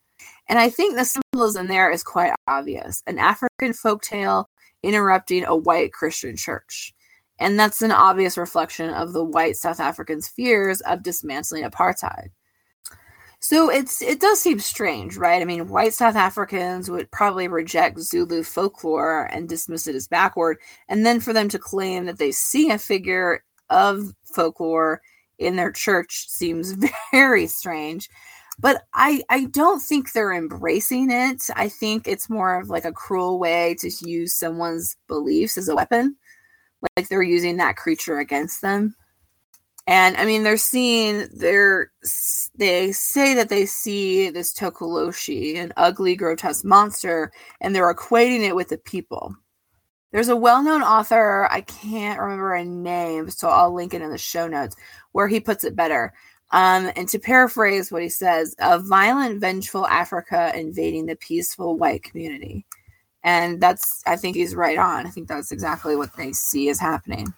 And 0.49 0.59
I 0.59 0.69
think 0.69 0.97
the 0.97 1.05
symbolism 1.05 1.67
there 1.67 1.89
is 1.89 2.03
quite 2.03 2.33
obvious 2.45 3.01
an 3.07 3.19
African 3.19 3.71
folktale 3.71 4.45
interrupting 4.83 5.45
a 5.45 5.55
white 5.55 5.93
Christian 5.93 6.35
church. 6.35 6.93
And 7.39 7.57
that's 7.57 7.81
an 7.81 7.91
obvious 7.91 8.37
reflection 8.37 8.89
of 8.89 9.13
the 9.13 9.23
white 9.23 9.55
South 9.55 9.79
Africans' 9.79 10.27
fears 10.27 10.81
of 10.81 11.03
dismantling 11.03 11.63
apartheid. 11.63 12.31
So 13.39 13.69
it's 13.69 14.01
it 14.01 14.19
does 14.19 14.41
seem 14.41 14.59
strange, 14.59 15.15
right? 15.15 15.41
I 15.41 15.45
mean, 15.45 15.67
white 15.67 15.93
South 15.93 16.15
Africans 16.15 16.89
would 16.89 17.11
probably 17.11 17.47
reject 17.47 17.99
Zulu 17.99 18.43
folklore 18.43 19.25
and 19.31 19.47
dismiss 19.47 19.87
it 19.87 19.95
as 19.95 20.07
backward, 20.07 20.57
and 20.89 21.05
then 21.05 21.19
for 21.19 21.33
them 21.33 21.47
to 21.49 21.59
claim 21.59 22.05
that 22.05 22.17
they 22.17 22.31
see 22.31 22.71
a 22.71 22.79
figure 22.79 23.43
of 23.69 24.13
folklore 24.23 25.01
in 25.37 25.55
their 25.55 25.71
church 25.71 26.27
seems 26.29 26.75
very 27.11 27.47
strange. 27.47 28.09
But 28.59 28.83
I 28.95 29.21
I 29.29 29.45
don't 29.45 29.81
think 29.81 30.11
they're 30.11 30.33
embracing 30.33 31.11
it. 31.11 31.43
I 31.55 31.69
think 31.69 32.07
it's 32.07 32.29
more 32.29 32.59
of 32.59 32.69
like 32.69 32.85
a 32.85 32.91
cruel 32.91 33.39
way 33.39 33.75
to 33.79 33.91
use 34.01 34.33
someone's 34.33 34.97
beliefs 35.07 35.57
as 35.57 35.69
a 35.69 35.75
weapon, 35.75 36.15
like 36.97 37.07
they're 37.07 37.21
using 37.21 37.57
that 37.57 37.77
creature 37.77 38.17
against 38.17 38.61
them. 38.61 38.95
And 39.87 40.17
I 40.17 40.25
mean, 40.25 40.43
they're 40.43 40.57
seeing, 40.57 41.29
they're, 41.33 41.91
they 42.55 42.91
say 42.91 43.33
that 43.35 43.47
they 43.47 43.65
see 43.65 44.29
this 44.29 44.53
Tokoloshi, 44.53 45.55
an 45.55 45.71
ugly, 45.77 46.15
grotesque 46.17 46.65
monster, 46.65 47.31
and 47.61 47.73
they're 47.73 47.93
equating 47.93 48.41
it 48.41 48.55
with 48.55 48.67
the 48.67 48.77
people. 48.77 49.33
There's 50.11 50.27
a 50.27 50.35
well 50.35 50.61
known 50.61 50.83
author, 50.83 51.47
I 51.49 51.61
can't 51.61 52.19
remember 52.19 52.53
a 52.53 52.65
name, 52.65 53.29
so 53.29 53.47
I'll 53.47 53.73
link 53.73 53.93
it 53.93 54.01
in 54.01 54.09
the 54.09 54.17
show 54.17 54.47
notes, 54.47 54.75
where 55.13 55.29
he 55.29 55.39
puts 55.39 55.63
it 55.63 55.75
better. 55.75 56.13
Um, 56.51 56.91
and 56.97 57.07
to 57.09 57.19
paraphrase 57.19 57.89
what 57.89 58.03
he 58.03 58.09
says, 58.09 58.55
a 58.59 58.79
violent, 58.79 59.39
vengeful 59.39 59.87
Africa 59.87 60.51
invading 60.53 61.05
the 61.05 61.15
peaceful 61.15 61.77
white 61.77 62.03
community. 62.03 62.65
And 63.23 63.61
that's, 63.61 64.01
I 64.05 64.15
think 64.17 64.35
he's 64.35 64.55
right 64.55 64.77
on. 64.77 65.05
I 65.05 65.09
think 65.09 65.27
that's 65.27 65.51
exactly 65.51 65.95
what 65.95 66.15
they 66.15 66.33
see 66.33 66.67
is 66.69 66.79
happening. 66.79 67.33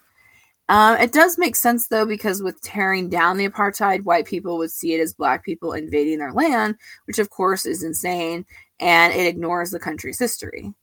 Um, 0.69 0.97
it 0.97 1.11
does 1.11 1.37
make 1.39 1.55
sense 1.55 1.87
though, 1.87 2.05
because 2.05 2.43
with 2.43 2.61
tearing 2.61 3.09
down 3.09 3.37
the 3.37 3.49
apartheid, 3.49 4.03
white 4.03 4.25
people 4.25 4.57
would 4.59 4.71
see 4.71 4.93
it 4.93 5.01
as 5.01 5.13
black 5.15 5.43
people 5.43 5.73
invading 5.73 6.19
their 6.19 6.31
land, 6.31 6.75
which 7.05 7.19
of 7.19 7.31
course 7.31 7.65
is 7.65 7.83
insane 7.83 8.45
and 8.79 9.11
it 9.13 9.25
ignores 9.27 9.71
the 9.71 9.79
country's 9.79 10.19
history. 10.19 10.73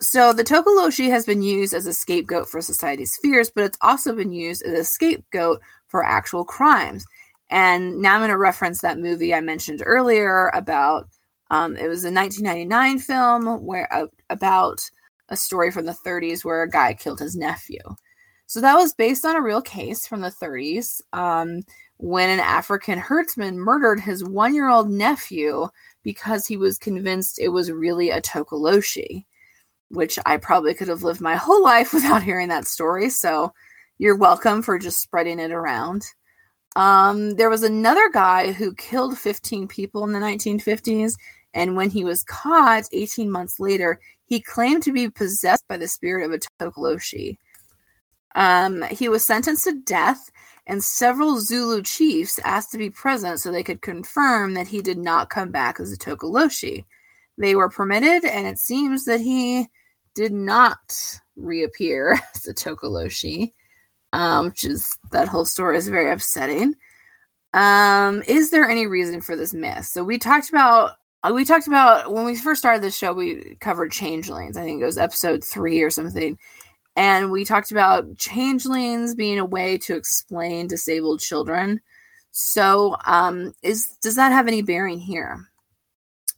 So 0.00 0.32
the 0.32 0.42
Tokoloshi 0.42 1.10
has 1.10 1.26
been 1.26 1.42
used 1.42 1.74
as 1.74 1.86
a 1.86 1.92
scapegoat 1.92 2.48
for 2.48 2.60
society's 2.62 3.18
fears, 3.22 3.50
but 3.54 3.64
it's 3.64 3.78
also 3.82 4.14
been 4.14 4.32
used 4.32 4.62
as 4.62 4.78
a 4.78 4.84
scapegoat 4.84 5.60
for 5.88 6.02
actual 6.04 6.44
crimes. 6.44 7.04
And 7.50 7.98
now 8.00 8.14
I'm 8.14 8.20
going 8.20 8.30
to 8.30 8.38
reference 8.38 8.80
that 8.80 8.98
movie 8.98 9.34
I 9.34 9.40
mentioned 9.40 9.82
earlier 9.84 10.50
about 10.54 11.08
um, 11.50 11.76
it 11.76 11.88
was 11.88 12.04
a 12.04 12.10
1999 12.10 12.98
film 13.00 13.64
where 13.64 13.92
uh, 13.92 14.06
about 14.30 14.80
a 15.28 15.36
story 15.36 15.70
from 15.70 15.84
the 15.84 15.96
30s 16.04 16.44
where 16.44 16.62
a 16.62 16.70
guy 16.70 16.94
killed 16.94 17.20
his 17.20 17.36
nephew. 17.36 17.78
So 18.46 18.60
that 18.60 18.76
was 18.76 18.94
based 18.94 19.24
on 19.24 19.36
a 19.36 19.42
real 19.42 19.62
case 19.62 20.06
from 20.06 20.20
the 20.20 20.30
30s 20.30 21.00
um, 21.12 21.62
when 21.96 22.28
an 22.28 22.40
African 22.40 22.98
herdsman 22.98 23.58
murdered 23.58 24.00
his 24.00 24.24
one 24.24 24.54
year 24.54 24.68
old 24.68 24.90
nephew 24.90 25.68
because 26.02 26.46
he 26.46 26.56
was 26.56 26.78
convinced 26.78 27.38
it 27.38 27.48
was 27.48 27.70
really 27.70 28.10
a 28.10 28.20
Tokoloshi, 28.20 29.24
which 29.88 30.18
I 30.26 30.36
probably 30.36 30.74
could 30.74 30.88
have 30.88 31.02
lived 31.02 31.20
my 31.20 31.36
whole 31.36 31.62
life 31.62 31.92
without 31.92 32.22
hearing 32.22 32.48
that 32.48 32.66
story. 32.66 33.10
So 33.10 33.52
you're 33.98 34.16
welcome 34.16 34.62
for 34.62 34.78
just 34.78 35.00
spreading 35.00 35.38
it 35.38 35.52
around. 35.52 36.04
Um, 36.76 37.30
there 37.36 37.50
was 37.50 37.62
another 37.62 38.10
guy 38.10 38.52
who 38.52 38.74
killed 38.74 39.16
15 39.16 39.68
people 39.68 40.04
in 40.04 40.12
the 40.12 40.18
1950s. 40.18 41.14
And 41.54 41.76
when 41.76 41.88
he 41.88 42.04
was 42.04 42.24
caught 42.24 42.84
18 42.92 43.30
months 43.30 43.60
later, 43.60 44.00
he 44.26 44.40
claimed 44.40 44.82
to 44.82 44.92
be 44.92 45.08
possessed 45.08 45.64
by 45.68 45.76
the 45.76 45.86
spirit 45.86 46.24
of 46.24 46.32
a 46.32 46.64
Tokoloshi. 46.64 47.38
Um, 48.34 48.82
he 48.90 49.08
was 49.08 49.24
sentenced 49.24 49.64
to 49.64 49.80
death, 49.80 50.30
and 50.66 50.82
several 50.82 51.40
Zulu 51.40 51.82
chiefs 51.82 52.38
asked 52.44 52.72
to 52.72 52.78
be 52.78 52.90
present 52.90 53.40
so 53.40 53.50
they 53.52 53.62
could 53.62 53.82
confirm 53.82 54.54
that 54.54 54.68
he 54.68 54.80
did 54.80 54.98
not 54.98 55.30
come 55.30 55.50
back 55.50 55.78
as 55.78 55.92
a 55.92 55.96
Tokoloshi. 55.96 56.84
They 57.38 57.54
were 57.54 57.68
permitted, 57.68 58.24
and 58.24 58.46
it 58.46 58.58
seems 58.58 59.04
that 59.04 59.20
he 59.20 59.68
did 60.14 60.32
not 60.32 60.78
reappear 61.36 62.20
as 62.34 62.46
a 62.46 62.54
Tokoloshi 62.54 63.52
um, 64.14 64.46
which 64.46 64.64
is 64.64 64.96
that 65.10 65.28
whole 65.28 65.44
story 65.44 65.76
is 65.76 65.88
very 65.88 66.10
upsetting. 66.10 66.76
Um, 67.52 68.22
is 68.28 68.50
there 68.50 68.68
any 68.68 68.86
reason 68.86 69.20
for 69.20 69.36
this 69.36 69.52
myth? 69.52 69.86
So 69.86 70.04
we 70.04 70.18
talked 70.18 70.48
about 70.48 70.92
uh, 71.24 71.32
we 71.34 71.44
talked 71.44 71.66
about 71.66 72.12
when 72.12 72.24
we 72.24 72.36
first 72.36 72.60
started 72.60 72.82
this 72.82 72.96
show, 72.96 73.12
we 73.12 73.56
covered 73.60 73.90
changelings. 73.90 74.56
I 74.56 74.62
think 74.62 74.80
it 74.80 74.86
was 74.86 74.98
episode 74.98 75.42
three 75.42 75.82
or 75.82 75.90
something. 75.90 76.38
And 76.96 77.30
we 77.30 77.44
talked 77.44 77.72
about 77.72 78.16
changelings 78.18 79.14
being 79.14 79.38
a 79.38 79.44
way 79.44 79.78
to 79.78 79.96
explain 79.96 80.68
disabled 80.68 81.20
children. 81.20 81.80
So, 82.30 82.96
um, 83.04 83.52
is 83.62 83.96
does 84.02 84.16
that 84.16 84.32
have 84.32 84.46
any 84.46 84.62
bearing 84.62 84.98
here? 85.00 85.48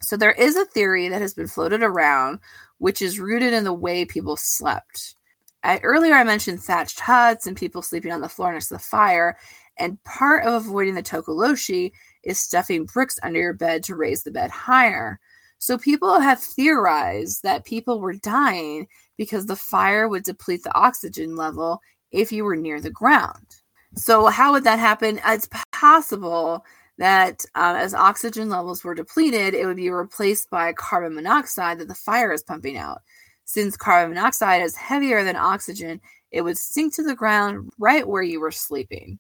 So 0.00 0.16
there 0.16 0.32
is 0.32 0.56
a 0.56 0.66
theory 0.66 1.08
that 1.08 1.22
has 1.22 1.34
been 1.34 1.48
floated 1.48 1.82
around, 1.82 2.40
which 2.78 3.00
is 3.02 3.18
rooted 3.18 3.52
in 3.52 3.64
the 3.64 3.72
way 3.72 4.04
people 4.04 4.36
slept. 4.36 5.16
I, 5.62 5.78
earlier, 5.78 6.14
I 6.14 6.24
mentioned 6.24 6.62
thatched 6.62 7.00
huts 7.00 7.46
and 7.46 7.56
people 7.56 7.82
sleeping 7.82 8.12
on 8.12 8.20
the 8.20 8.28
floor 8.28 8.52
next 8.52 8.68
to 8.68 8.74
the 8.74 8.80
fire. 8.80 9.36
And 9.78 10.02
part 10.04 10.44
of 10.44 10.54
avoiding 10.54 10.94
the 10.94 11.02
tokoloshi 11.02 11.92
is 12.22 12.38
stuffing 12.38 12.84
bricks 12.84 13.18
under 13.22 13.40
your 13.40 13.52
bed 13.52 13.82
to 13.84 13.96
raise 13.96 14.22
the 14.22 14.30
bed 14.30 14.50
higher. 14.50 15.18
So 15.58 15.78
people 15.78 16.20
have 16.20 16.40
theorized 16.40 17.42
that 17.42 17.64
people 17.64 18.00
were 18.00 18.14
dying 18.14 18.86
because 19.16 19.46
the 19.46 19.56
fire 19.56 20.08
would 20.08 20.24
deplete 20.24 20.62
the 20.62 20.74
oxygen 20.74 21.36
level 21.36 21.80
if 22.10 22.32
you 22.32 22.44
were 22.44 22.56
near 22.56 22.80
the 22.80 22.90
ground. 22.90 23.56
So, 23.94 24.26
how 24.26 24.52
would 24.52 24.64
that 24.64 24.78
happen? 24.78 25.20
It's 25.26 25.48
possible 25.72 26.64
that 26.98 27.44
um, 27.54 27.76
as 27.76 27.94
oxygen 27.94 28.48
levels 28.48 28.84
were 28.84 28.94
depleted, 28.94 29.54
it 29.54 29.66
would 29.66 29.76
be 29.76 29.90
replaced 29.90 30.50
by 30.50 30.72
carbon 30.72 31.14
monoxide 31.14 31.78
that 31.78 31.88
the 31.88 31.94
fire 31.94 32.32
is 32.32 32.42
pumping 32.42 32.76
out. 32.76 33.02
Since 33.44 33.76
carbon 33.76 34.14
monoxide 34.14 34.62
is 34.62 34.76
heavier 34.76 35.22
than 35.24 35.36
oxygen, 35.36 36.00
it 36.30 36.42
would 36.42 36.58
sink 36.58 36.94
to 36.94 37.02
the 37.02 37.14
ground 37.14 37.70
right 37.78 38.06
where 38.06 38.22
you 38.22 38.40
were 38.40 38.50
sleeping. 38.50 39.18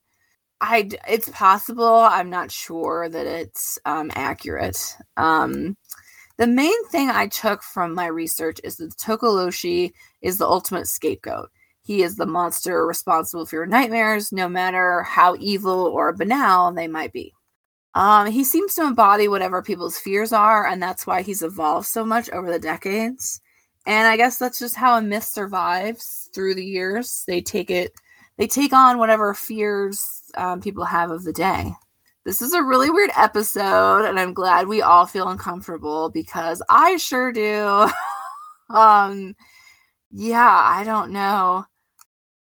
I 0.60 0.88
it's 1.06 1.28
possible. 1.28 1.84
I'm 1.84 2.30
not 2.30 2.50
sure 2.50 3.08
that 3.08 3.26
it's 3.26 3.78
um, 3.84 4.10
accurate. 4.14 4.96
Um, 5.16 5.76
the 6.38 6.46
main 6.46 6.88
thing 6.88 7.10
I 7.10 7.28
took 7.28 7.62
from 7.62 7.94
my 7.94 8.06
research 8.06 8.60
is 8.62 8.76
that 8.76 8.96
Tokoloshi 8.96 9.92
is 10.20 10.38
the 10.38 10.46
ultimate 10.46 10.86
scapegoat. 10.86 11.50
He 11.82 12.02
is 12.02 12.16
the 12.16 12.26
monster 12.26 12.84
responsible 12.84 13.46
for 13.46 13.56
your 13.56 13.66
nightmares, 13.66 14.32
no 14.32 14.48
matter 14.48 15.02
how 15.02 15.36
evil 15.38 15.86
or 15.86 16.12
banal 16.12 16.72
they 16.72 16.88
might 16.88 17.12
be. 17.12 17.32
Um, 17.94 18.26
he 18.26 18.44
seems 18.44 18.74
to 18.74 18.82
embody 18.82 19.28
whatever 19.28 19.62
people's 19.62 19.96
fears 19.96 20.32
are, 20.32 20.66
and 20.66 20.82
that's 20.82 21.06
why 21.06 21.22
he's 21.22 21.42
evolved 21.42 21.86
so 21.86 22.04
much 22.04 22.28
over 22.30 22.50
the 22.50 22.58
decades. 22.58 23.40
And 23.86 24.06
I 24.06 24.16
guess 24.16 24.36
that's 24.36 24.58
just 24.58 24.76
how 24.76 24.98
a 24.98 25.02
myth 25.02 25.24
survives 25.24 26.28
through 26.34 26.56
the 26.56 26.64
years. 26.64 27.24
They 27.26 27.40
take 27.40 27.70
it, 27.70 27.92
they 28.36 28.46
take 28.46 28.74
on 28.74 28.98
whatever 28.98 29.32
fears 29.32 30.22
um, 30.36 30.60
people 30.60 30.84
have 30.84 31.10
of 31.10 31.24
the 31.24 31.32
day. 31.32 31.72
This 32.26 32.42
is 32.42 32.52
a 32.54 32.62
really 32.62 32.90
weird 32.90 33.12
episode, 33.16 34.04
and 34.04 34.18
I'm 34.18 34.34
glad 34.34 34.66
we 34.66 34.82
all 34.82 35.06
feel 35.06 35.28
uncomfortable 35.28 36.10
because 36.10 36.60
I 36.68 36.96
sure 36.96 37.30
do. 37.30 37.88
um, 38.68 39.36
yeah, 40.10 40.60
I 40.64 40.82
don't 40.82 41.12
know. 41.12 41.66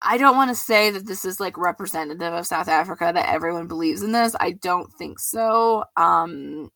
I 0.03 0.19
don't 0.19 0.37
want 0.37 0.51
to 0.51 0.55
say 0.55 0.91
that 0.91 1.07
this 1.07 1.25
is 1.25 1.41
like 1.41 1.57
representative 1.57 2.35
of 2.35 2.47
South 2.47 2.69
Africa 2.69 3.11
that 3.15 3.31
everyone 3.31 3.69
believes 3.69 4.03
in 4.03 4.13
this. 4.13 4.37
I 4.39 4.51
don't 4.51 4.93
think 4.99 5.19
so. 5.19 5.85
Um, 5.97 6.71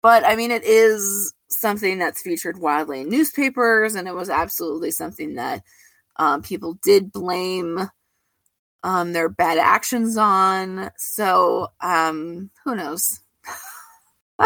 but 0.00 0.24
I 0.24 0.36
mean, 0.36 0.52
it 0.52 0.62
is 0.62 1.34
something 1.48 1.98
that's 1.98 2.22
featured 2.22 2.60
widely 2.60 3.00
in 3.00 3.08
newspapers, 3.08 3.96
and 3.96 4.06
it 4.06 4.14
was 4.14 4.30
absolutely 4.30 4.92
something 4.92 5.34
that 5.34 5.64
um, 6.14 6.42
people 6.42 6.78
did 6.80 7.10
blame 7.10 7.88
um, 8.84 9.14
their 9.14 9.28
bad 9.30 9.58
actions 9.58 10.16
on. 10.16 10.90
So, 10.96 11.72
um, 11.80 12.50
who 12.64 12.76
knows? 12.76 13.20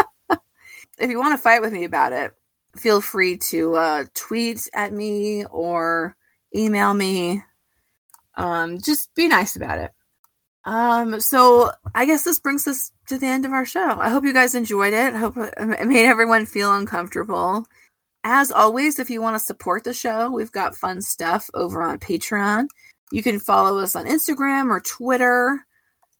if 0.97 1.09
you 1.09 1.19
want 1.19 1.33
to 1.33 1.43
fight 1.43 1.61
with 1.61 1.73
me 1.73 1.83
about 1.83 2.13
it, 2.13 2.33
feel 2.75 3.01
free 3.01 3.37
to 3.37 3.75
uh, 3.75 4.05
tweet 4.15 4.67
at 4.73 4.93
me 4.93 5.45
or 5.45 6.15
email 6.55 6.93
me. 6.93 7.43
Um, 8.35 8.79
just 8.79 9.13
be 9.13 9.27
nice 9.27 9.57
about 9.57 9.79
it. 9.79 9.91
Um, 10.63 11.19
so 11.19 11.71
I 11.93 12.05
guess 12.05 12.23
this 12.23 12.39
brings 12.39 12.67
us 12.67 12.91
to 13.07 13.17
the 13.17 13.27
end 13.27 13.45
of 13.45 13.51
our 13.51 13.65
show. 13.65 13.99
I 13.99 14.09
hope 14.09 14.23
you 14.23 14.33
guys 14.33 14.55
enjoyed 14.55 14.93
it. 14.93 15.13
I 15.13 15.17
hope 15.17 15.35
it 15.37 15.87
made 15.87 16.07
everyone 16.07 16.45
feel 16.45 16.73
uncomfortable. 16.73 17.65
As 18.23 18.51
always, 18.51 18.99
if 18.99 19.09
you 19.09 19.21
want 19.21 19.35
to 19.35 19.39
support 19.39 19.83
the 19.83 19.93
show, 19.93 20.29
we've 20.29 20.51
got 20.51 20.75
fun 20.75 21.01
stuff 21.01 21.49
over 21.53 21.81
on 21.81 21.99
Patreon. 21.99 22.67
You 23.11 23.23
can 23.23 23.39
follow 23.39 23.79
us 23.79 23.95
on 23.95 24.05
Instagram 24.05 24.69
or 24.69 24.79
Twitter. 24.79 25.65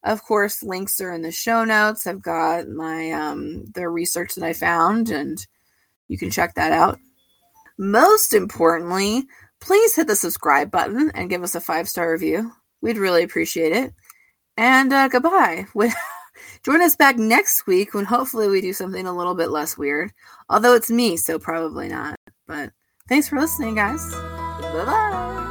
Of 0.04 0.23
course, 0.23 0.63
links 0.63 1.02
are 1.02 1.13
in 1.13 1.21
the 1.21 1.32
show 1.32 1.65
notes. 1.65 2.08
I've 2.08 2.21
got 2.21 2.67
my 2.67 3.12
um 3.12 3.65
the 3.73 3.88
research 3.89 4.36
that 4.36 4.43
I 4.43 4.54
found 4.54 5.10
and 5.10 5.45
you 6.08 6.17
can 6.17 6.32
check 6.32 6.56
that 6.56 6.71
out. 6.71 6.99
Most 7.78 8.34
importantly, 8.34 9.25
please 9.62 9.95
hit 9.95 10.08
the 10.08 10.15
subscribe 10.15 10.71
button 10.71 11.12
and 11.13 11.30
give 11.30 11.43
us 11.43 11.56
a 11.56 11.62
five-star 11.62 12.12
review. 12.12 12.52
We'd 12.82 12.97
really 12.97 13.23
appreciate 13.23 13.71
it. 13.73 13.93
And 14.58 14.91
uh, 14.91 15.08
goodbye. 15.08 15.67
Join 16.65 16.82
us 16.82 16.95
back 16.95 17.17
next 17.17 17.67
week 17.67 17.93
when 17.93 18.06
hopefully 18.06 18.47
we 18.47 18.62
do 18.62 18.73
something 18.73 19.06
a 19.06 19.15
little 19.15 19.36
bit 19.36 19.49
less 19.49 19.78
weird. 19.78 20.12
Although 20.49 20.75
it's 20.75 20.89
me, 20.89 21.17
so 21.17 21.39
probably 21.39 21.88
not. 21.88 22.15
But 22.47 22.71
thanks 23.08 23.30
for 23.30 23.39
listening, 23.39 23.75
guys. 23.75 24.06
Bye 24.12 24.86
bye. 24.86 25.49